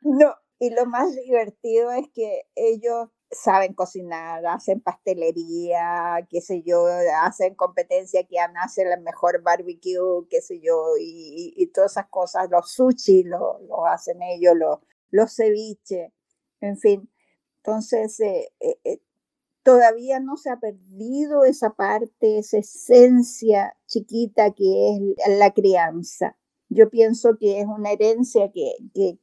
[0.00, 6.86] No, y lo más divertido es que ellos saben cocinar, hacen pastelería, qué sé yo,
[7.22, 12.72] hacen competencia, que hace el mejor barbecue, qué sé yo, y, todas esas cosas, los
[12.72, 14.78] sushi lo, lo hacen ellos, los,
[15.10, 16.12] los ceviches,
[16.60, 17.10] en fin.
[17.58, 19.00] Entonces, eh, eh, eh,
[19.62, 26.36] todavía no se ha perdido esa parte, esa esencia chiquita que es la crianza.
[26.70, 28.72] Yo pienso que es una herencia que,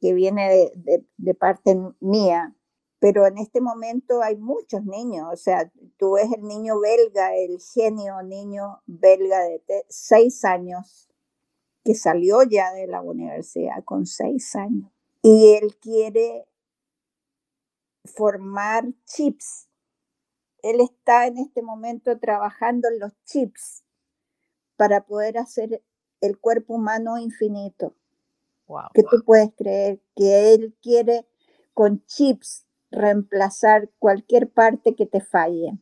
[0.00, 2.55] que, viene de, de parte mía,
[2.98, 7.60] pero en este momento hay muchos niños, o sea, tú ves el niño belga, el
[7.60, 11.08] genio niño belga de seis años,
[11.84, 14.90] que salió ya de la universidad con seis años,
[15.22, 16.48] y él quiere
[18.06, 19.68] formar chips.
[20.62, 23.84] Él está en este momento trabajando en los chips
[24.76, 25.82] para poder hacer
[26.20, 27.94] el cuerpo humano infinito.
[28.66, 31.28] Wow, que tú puedes creer que él quiere
[31.72, 32.65] con chips
[32.96, 35.78] reemplazar cualquier parte que te falle.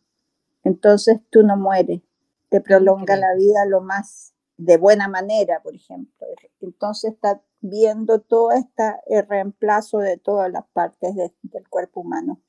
[0.62, 2.00] Entonces tú no mueres,
[2.48, 6.26] te prolonga la vida lo más de buena manera, por ejemplo.
[6.60, 8.82] Entonces está viendo todo este
[9.28, 12.40] reemplazo de todas las partes del cuerpo humano.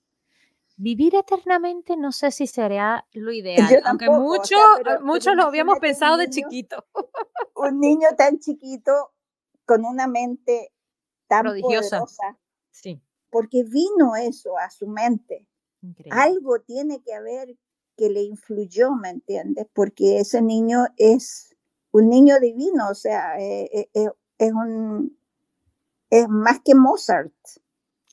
[0.77, 4.59] Vivir eternamente no sé si sería lo ideal, aunque muchos
[5.01, 6.85] muchos lo habíamos pensado de chiquito.
[7.55, 9.13] Un niño tan chiquito
[9.65, 10.73] con una mente
[11.27, 11.99] tan Prodigiosa.
[11.99, 12.37] poderosa.
[12.71, 13.01] Sí
[13.35, 15.45] porque vino eso a su mente.
[16.09, 17.57] Algo tiene que haber
[17.97, 19.67] que le influyó, ¿me entiendes?
[19.73, 21.53] Porque ese niño es
[21.91, 25.19] un niño divino, o sea, eh, eh, eh, es un
[26.09, 27.33] es más que Mozart.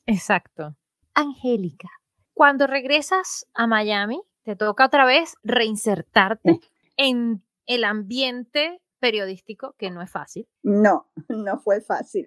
[0.07, 0.75] Exacto.
[1.15, 1.89] Angélica,
[2.35, 6.59] cuando regresas a Miami, te toca otra vez reinsertarte
[6.97, 10.49] en el ambiente periodístico, que no es fácil.
[10.65, 12.27] No, no fue fácil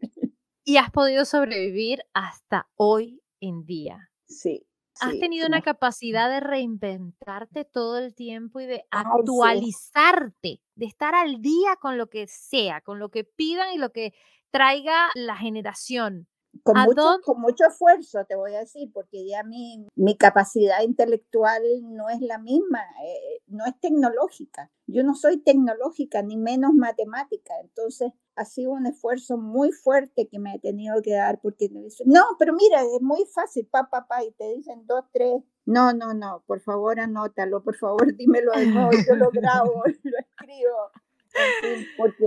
[0.66, 4.10] y has podido sobrevivir hasta hoy en día.
[4.28, 4.68] Sí.
[5.00, 11.42] Has tenido una capacidad de reinventarte todo el tiempo y de actualizarte, de estar al
[11.42, 14.14] día con lo que sea, con lo que pidan y lo que
[14.52, 16.28] traiga la generación.
[16.64, 21.62] Con mucho, con mucho, esfuerzo, te voy a decir, porque ya mi, mi capacidad intelectual
[21.84, 24.72] no es la misma, eh, no es tecnológica.
[24.88, 27.54] Yo no soy tecnológica, ni menos matemática.
[27.62, 31.82] Entonces, ha sido un esfuerzo muy fuerte que me he tenido que dar, porque me
[31.82, 35.42] dicen, no, pero mira, es muy fácil, pa, pa, pa, y te dicen dos, tres.
[35.66, 40.20] No, no, no, por favor anótalo, por favor dímelo de nuevo, yo lo grabo, lo
[40.20, 40.92] escribo.
[41.34, 42.26] En fin, porque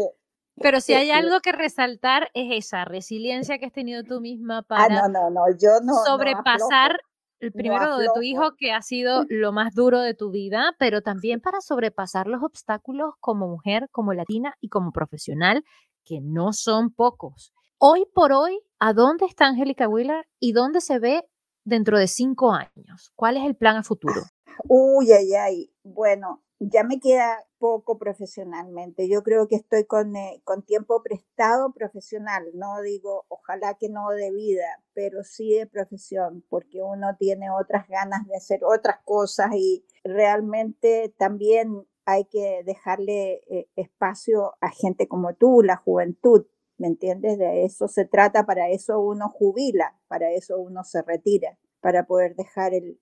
[0.60, 4.62] pero si hay algo que resaltar es esa resiliencia que has tenido tú misma ah,
[4.62, 6.98] para no, no, yo no, sobrepasar
[7.40, 11.02] el primero de tu hijo que ha sido lo más duro de tu vida, pero
[11.02, 15.64] también para sobrepasar los obstáculos como mujer, como latina y como profesional,
[16.08, 17.52] que no son pocos.
[17.76, 21.28] Hoy por hoy, ¿a dónde está Angélica Wheeler y dónde se ve
[21.64, 23.12] dentro de cinco años?
[23.14, 24.22] ¿Cuál es el plan a futuro?
[24.68, 25.72] Uy, ay, ay.
[25.84, 29.08] Bueno, ya me queda poco profesionalmente.
[29.08, 32.44] Yo creo que estoy con, eh, con tiempo prestado profesional.
[32.54, 37.86] No digo, ojalá que no de vida, pero sí de profesión, porque uno tiene otras
[37.86, 45.08] ganas de hacer otras cosas y realmente también hay que dejarle eh, espacio a gente
[45.08, 46.46] como tú, la juventud.
[46.78, 47.36] ¿Me entiendes?
[47.36, 52.34] De eso se trata, para eso uno jubila, para eso uno se retira, para poder
[52.34, 52.98] dejar el,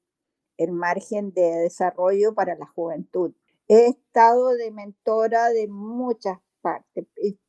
[0.73, 3.33] margen de desarrollo para la juventud.
[3.69, 7.07] He estado de mentora de muchas partes,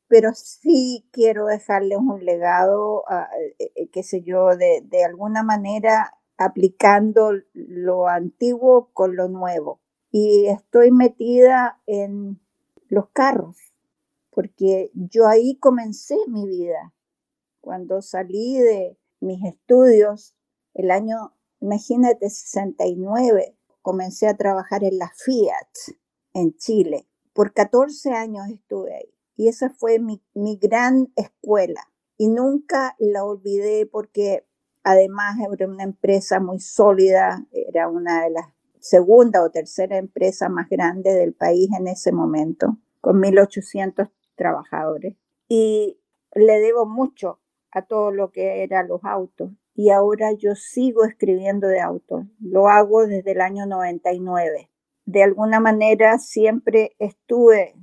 [0.08, 3.03] pero sí quiero dejarles un legado,
[3.58, 9.82] eh, eh, qué sé yo, de alguna manera aplicando lo antiguo con lo nuevo.
[10.20, 12.39] Y estoy metida en
[12.88, 13.55] los carros,
[14.32, 16.91] porque yo ahí comencé mi vida.
[17.61, 20.34] Cuando salí de mis estudios,
[20.74, 25.70] el año, imagínate, 69, comencé a trabajar en la Fiat
[26.34, 27.07] en Chile.
[27.34, 30.20] Por 14 años estuve ahí y esa fue mi,
[30.59, 31.91] gran escuela.
[32.18, 34.47] y nunca la olvidé porque
[34.82, 38.57] además era una empresa muy sólida, era una de las
[38.88, 45.15] segunda o tercera empresa más grande del país en ese momento, con 1.800 trabajadores.
[45.49, 45.99] Y
[46.33, 47.39] le debo mucho
[47.71, 49.51] a todo lo que era los autos.
[49.75, 52.25] Y ahora yo sigo escribiendo de autos.
[52.39, 54.71] Lo hago desde el año 99.
[55.05, 57.75] De alguna manera siempre estuve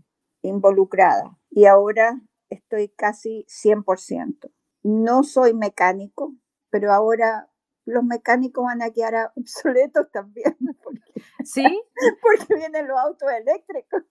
[0.42, 4.50] involucrada y ahora estoy casi 100%.
[4.82, 6.34] No soy mecánico,
[6.70, 7.48] pero ahora
[7.86, 10.56] los mecánicos van a quedar obsoletos también.
[10.82, 11.12] Porque,
[11.44, 11.82] ¿Sí?
[12.22, 14.02] Porque vienen los autos eléctricos.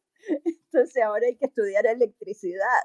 [0.45, 2.81] Entonces ahora hay que estudiar electricidad.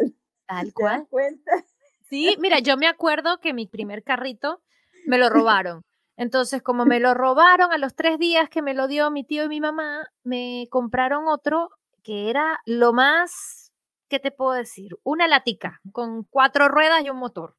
[0.46, 1.06] Tal ¿Te das cual.
[1.08, 1.64] cuenta?
[2.08, 4.62] Sí, mira, yo me acuerdo que mi primer carrito
[5.06, 5.84] me lo robaron.
[6.16, 9.44] Entonces, como me lo robaron a los tres días que me lo dio mi tío
[9.44, 11.70] y mi mamá, me compraron otro
[12.02, 13.67] que era lo más,
[14.08, 14.96] ¿qué te puedo decir?
[15.02, 17.56] Una latica con cuatro ruedas y un motor.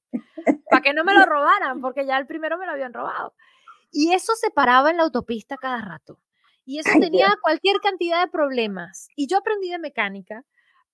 [0.69, 3.33] Para que no me lo robaran, porque ya el primero me lo habían robado.
[3.91, 6.19] Y eso se paraba en la autopista cada rato.
[6.65, 7.37] Y eso Ay, tenía Dios.
[7.41, 9.07] cualquier cantidad de problemas.
[9.15, 10.43] Y yo aprendí de mecánica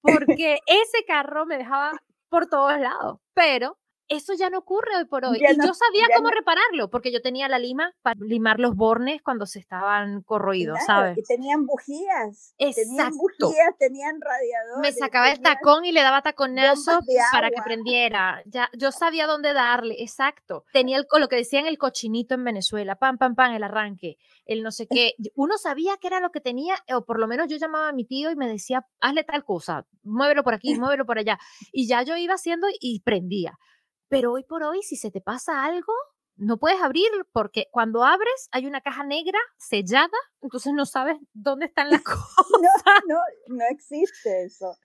[0.02, 1.92] porque ese carro me dejaba
[2.30, 3.20] por todos lados.
[3.34, 3.78] Pero
[4.08, 5.40] eso ya no ocurre hoy por hoy.
[5.40, 8.60] Ya y no- yo sabía cómo no- repararlo, porque yo tenía la lima para limar
[8.60, 11.18] los bornes cuando se estaban corroídos, Claro, ¿sabes?
[11.18, 12.54] y tenían bujías.
[12.58, 13.16] Tenían Exacto.
[13.48, 14.82] bujías, tenían radiadores.
[14.82, 17.00] Me sacaba el tenían- tacón y le daba taconazo
[17.32, 18.42] para que prendiera.
[18.46, 20.66] Ya, yo sabía dónde darle, exacto.
[20.74, 24.62] Tenía el, lo que decían el cochinito en Venezuela, pam, pam, pam, el arranque, el
[24.64, 25.14] no sé qué.
[25.36, 28.06] Uno sabía qué era lo que tenía, o por lo menos yo llamaba a mi
[28.06, 31.40] tío y me decía, hazle tal cosa, muévelo por aquí, muévelo por allá.
[31.72, 33.58] Y ya yo iba haciendo y prendía.
[34.16, 35.92] Pero hoy por hoy, si se te pasa algo,
[36.38, 40.08] no puedes abrir porque cuando abres hay una caja negra sellada,
[40.42, 42.46] entonces no sabes dónde están las cosas.
[42.62, 42.70] No,
[43.10, 43.20] no,
[43.58, 44.78] no existe eso.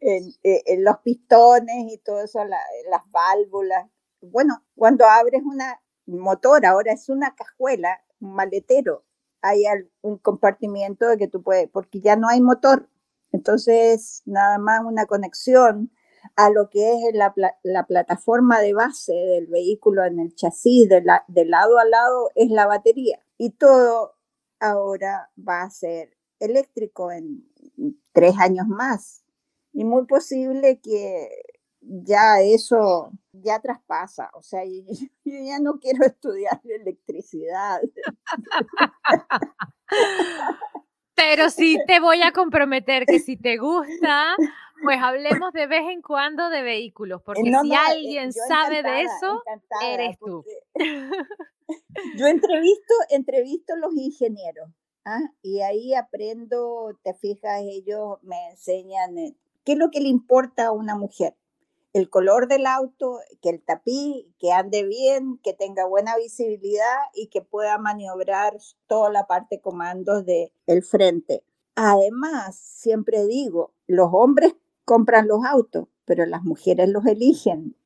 [0.00, 3.90] En, eh, en los pistones y todo eso, la- las válvulas.
[4.22, 9.04] Bueno, cuando abres una motor, ahora es una cajuela, un maletero,
[9.42, 9.64] hay
[10.00, 12.88] un compartimiento de que tú puedes, porque ya no hay motor.
[13.32, 15.92] Entonces, nada más una conexión
[16.36, 21.02] a lo que es la, la plataforma de base del vehículo en el chasis, de,
[21.02, 23.18] la- de lado a lado, es la batería.
[23.36, 24.16] Y todo
[24.60, 27.44] ahora va a ser eléctrico en
[28.12, 29.24] tres años más.
[29.72, 31.28] Y muy posible que
[31.80, 34.30] ya eso ya traspasa.
[34.34, 34.82] O sea, yo
[35.24, 37.80] ya no quiero estudiar electricidad.
[41.14, 44.36] Pero sí te voy a comprometer que si te gusta,
[44.82, 48.82] pues hablemos de vez en cuando de vehículos, porque No, si no, eh, alguien sabe
[48.82, 49.42] de eso,
[49.82, 50.44] eres tú.
[52.16, 54.70] Yo entrevisto, entrevisto a los ingenieros
[55.04, 55.20] ¿ah?
[55.42, 60.66] y ahí aprendo, te fijas, ellos me enseñan eh, qué es lo que le importa
[60.66, 61.36] a una mujer.
[61.94, 67.28] El color del auto, que el tapiz, que ande bien, que tenga buena visibilidad y
[67.28, 71.42] que pueda maniobrar toda la parte comandos del el frente.
[71.74, 74.54] Además, siempre digo, los hombres
[74.88, 77.76] compran los autos, pero las mujeres los eligen.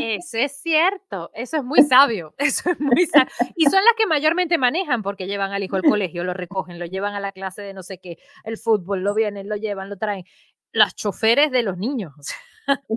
[0.00, 3.28] Eso es cierto, eso es muy sabio, eso es muy sabio.
[3.54, 6.86] Y son las que mayormente manejan porque llevan al hijo al colegio, lo recogen, lo
[6.86, 9.98] llevan a la clase de no sé qué, el fútbol, lo vienen, lo llevan, lo
[9.98, 10.24] traen.
[10.72, 12.14] Las choferes de los niños.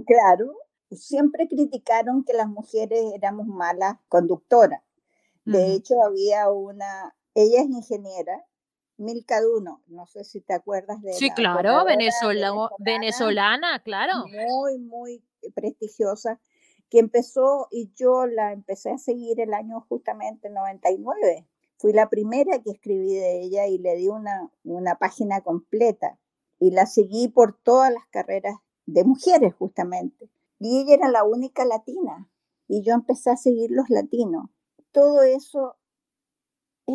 [0.05, 0.53] Claro,
[0.89, 4.81] siempre criticaron que las mujeres éramos malas conductoras.
[5.43, 8.45] De hecho, había una, ella es ingeniera,
[9.01, 14.25] Milka Duno, no sé si te acuerdas de Sí, la claro, venezolana, venezolana, claro.
[14.27, 15.23] muy, muy
[15.53, 16.39] prestigiosa,
[16.89, 21.47] que empezó y yo la empecé a seguir el año justamente 99.
[21.77, 26.19] Fui la primera que escribí de ella y le di una, una página completa
[26.59, 30.29] y la seguí por todas las carreras de mujeres justamente.
[30.59, 32.29] Y ella era la única latina
[32.67, 34.49] y yo empecé a seguir los latinos.
[34.91, 35.77] Todo eso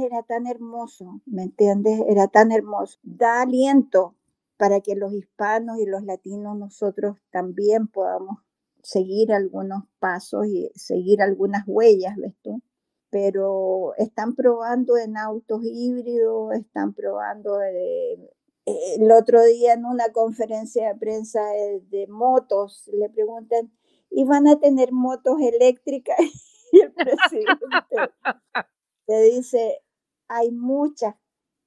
[0.02, 2.00] era tan hermoso, ¿me entiendes?
[2.08, 2.98] Era tan hermoso.
[3.02, 4.14] Da aliento
[4.56, 8.38] para que los hispanos y los latinos nosotros también podamos
[8.82, 12.62] seguir algunos pasos y seguir algunas huellas, ¿ves tú?
[13.10, 18.30] Pero están probando en autos híbridos, están probando de-
[18.66, 23.70] el otro día en una conferencia de prensa de, de motos, le preguntan,
[24.10, 26.16] ¿y van a tener motos eléctricas?
[26.72, 27.96] Y el presidente
[29.06, 29.82] le dice,
[30.28, 31.14] hay muchas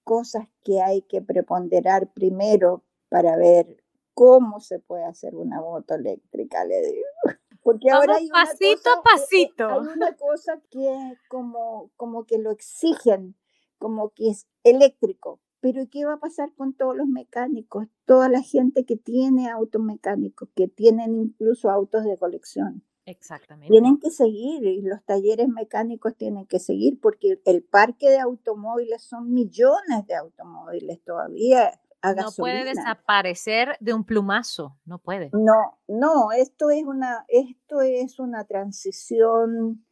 [0.04, 3.84] cosas que hay que preponderar primero para ver
[4.14, 7.06] cómo se puede hacer una moto eléctrica, le digo.
[7.64, 9.68] Porque ahora hay una pasito a pasito.
[9.68, 13.36] hay una cosa que como, como que lo exigen,
[13.78, 15.40] como que es eléctrico.
[15.62, 17.88] Pero ¿y qué va a pasar con todos los mecánicos?
[18.06, 22.84] Toda la gente que tiene autos mecánicos, que tienen incluso autos de colección.
[23.10, 23.72] Exactamente.
[23.72, 29.02] Tienen que seguir y los talleres mecánicos tienen que seguir porque el parque de automóviles
[29.02, 31.72] son millones de automóviles todavía.
[32.02, 35.32] A no puede desaparecer de un plumazo, no puede.
[35.34, 39.84] No, no, esto es una, esto es una transición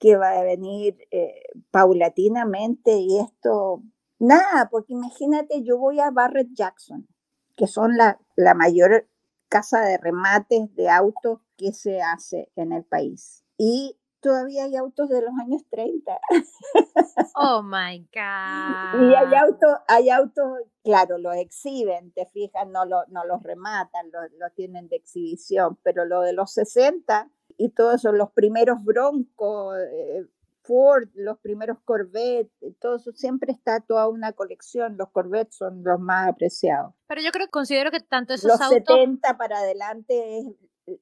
[0.00, 3.82] que va a venir eh, paulatinamente y esto,
[4.18, 7.06] nada, porque imagínate, yo voy a Barrett Jackson,
[7.54, 9.06] que son la, la mayor
[9.52, 13.44] casa de remates de autos que se hace en el país.
[13.58, 16.18] Y todavía hay autos de los años 30.
[17.34, 19.02] Oh my God.
[19.02, 24.10] Y hay autos, hay autos, claro, los exhiben, te fijas, no, lo, no los rematan,
[24.12, 28.82] lo, lo, tienen de exhibición, pero lo de los 60 y todos son los primeros
[28.84, 30.26] Broncos, eh,
[30.62, 32.50] Ford, los primeros Corvette,
[32.80, 34.96] todo eso siempre está toda una colección.
[34.96, 36.94] Los Corvettes son los más apreciados.
[37.08, 38.96] Pero yo creo, considero que tanto esos los autos...
[38.96, 40.46] 70 para adelante es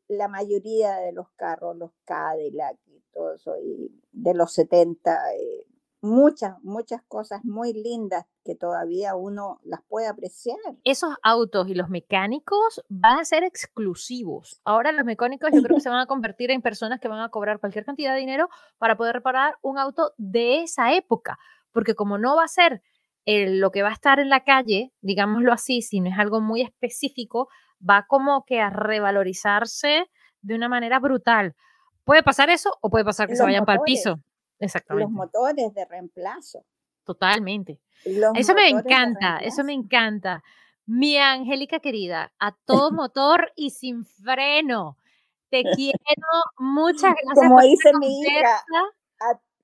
[0.08, 5.66] la mayoría de los carros, los Cadillac y todo eso, y de los 70, eh,
[6.00, 10.56] muchas, muchas cosas muy lindas que todavía uno las puede apreciar.
[10.84, 14.60] Esos autos y los mecánicos van a ser exclusivos.
[14.64, 17.28] Ahora los mecánicos yo creo que se van a convertir en personas que van a
[17.28, 18.48] cobrar cualquier cantidad de dinero
[18.78, 21.38] para poder reparar un auto de esa época,
[21.72, 22.82] porque como no va a ser
[23.26, 26.62] lo que va a estar en la calle, digámoslo así, si no es algo muy
[26.62, 27.48] específico,
[27.88, 30.10] va como que a revalorizarse
[30.42, 31.54] de una manera brutal.
[32.04, 34.18] Puede pasar eso o puede pasar que se vayan para el piso.
[34.60, 35.04] Exactamente.
[35.04, 36.64] Los motores de reemplazo.
[37.04, 37.80] Totalmente.
[38.36, 40.44] eso me encanta, eso me encanta.
[40.86, 44.96] Mi Angélica querida, a todo motor y sin freno.
[45.50, 45.98] Te quiero.
[46.58, 47.48] Muchas gracias.
[47.48, 48.62] Como dice mi hija,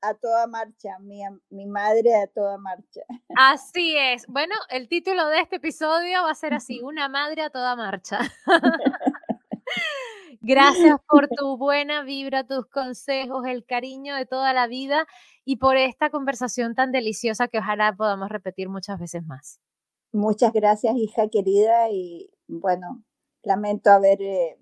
[0.03, 3.01] a, toda marcha, mi, mi madre a toda marcha.
[3.37, 4.27] Así es.
[4.29, 8.21] Bueno, el título de este episodio va a ser así, una madre a toda marcha.
[10.47, 15.05] Gracias por tu buena vibra, tus consejos, el cariño de toda la vida
[15.45, 19.59] y por esta conversación tan deliciosa que ojalá podamos repetir muchas veces más.
[20.13, 23.03] Muchas gracias, hija querida, y bueno,
[23.43, 24.57] lamento haber eh,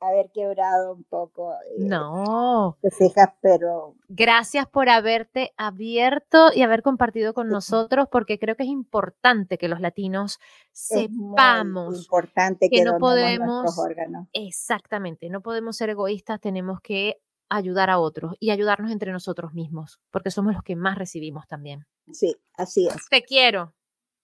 [0.00, 1.52] haber quebrado un poco.
[1.52, 2.76] Eh, no.
[2.80, 3.94] Te fijas, pero.
[4.08, 9.68] Gracias por haberte abierto y haber compartido con nosotros, porque creo que es importante que
[9.68, 10.38] los latinos
[10.72, 12.02] sepamos.
[12.02, 13.64] importante que, no podemos.
[14.32, 20.00] Exactamente, no podemos ser egoístas, tenemos que ayudar a otros y ayudarnos entre nosotros mismos,
[20.10, 21.86] porque somos los que más recibimos también.
[22.12, 23.08] Sí, así es.
[23.08, 23.75] Te quiero.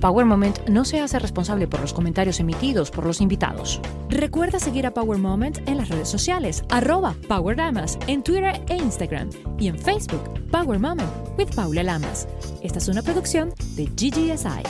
[0.00, 3.80] Power Moment no se hace responsable por los comentarios emitidos por los invitados.
[4.08, 8.76] Recuerda seguir a Power Moment en las redes sociales, arroba Power Lamas, en Twitter e
[8.76, 12.28] Instagram y en Facebook, Power Moment with Paula Lamas.
[12.62, 14.62] Esta es una producción de GGSI.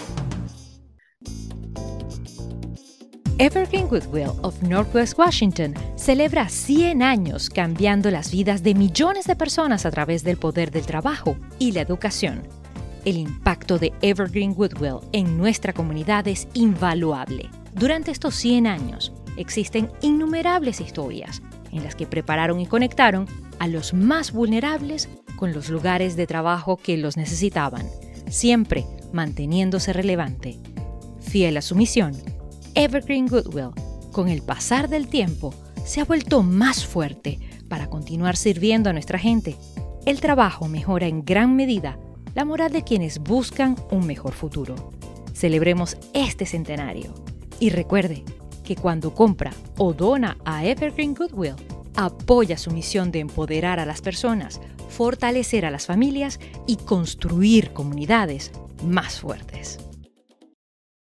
[3.40, 9.86] Evergreen Goodwill of Northwest Washington celebra 100 años cambiando las vidas de millones de personas
[9.86, 12.42] a través del poder del trabajo y la educación
[13.04, 17.50] el impacto de Evergreen Goodwill en nuestra comunidad es invaluable.
[17.74, 21.42] Durante estos 100 años existen innumerables historias
[21.72, 23.26] en las que prepararon y conectaron
[23.58, 27.86] a los más vulnerables con los lugares de trabajo que los necesitaban,
[28.28, 30.58] siempre manteniéndose relevante.
[31.20, 32.12] Fiel a su misión,
[32.74, 33.70] Evergreen Goodwill,
[34.12, 37.38] con el pasar del tiempo, se ha vuelto más fuerte
[37.68, 39.56] para continuar sirviendo a nuestra gente.
[40.06, 41.98] El trabajo mejora en gran medida
[42.38, 44.92] la moral de quienes buscan un mejor futuro.
[45.34, 47.12] Celebremos este centenario
[47.58, 48.22] y recuerde
[48.62, 51.56] que cuando compra o dona a Evergreen Goodwill,
[51.96, 58.52] apoya su misión de empoderar a las personas, fortalecer a las familias y construir comunidades
[58.84, 59.80] más fuertes.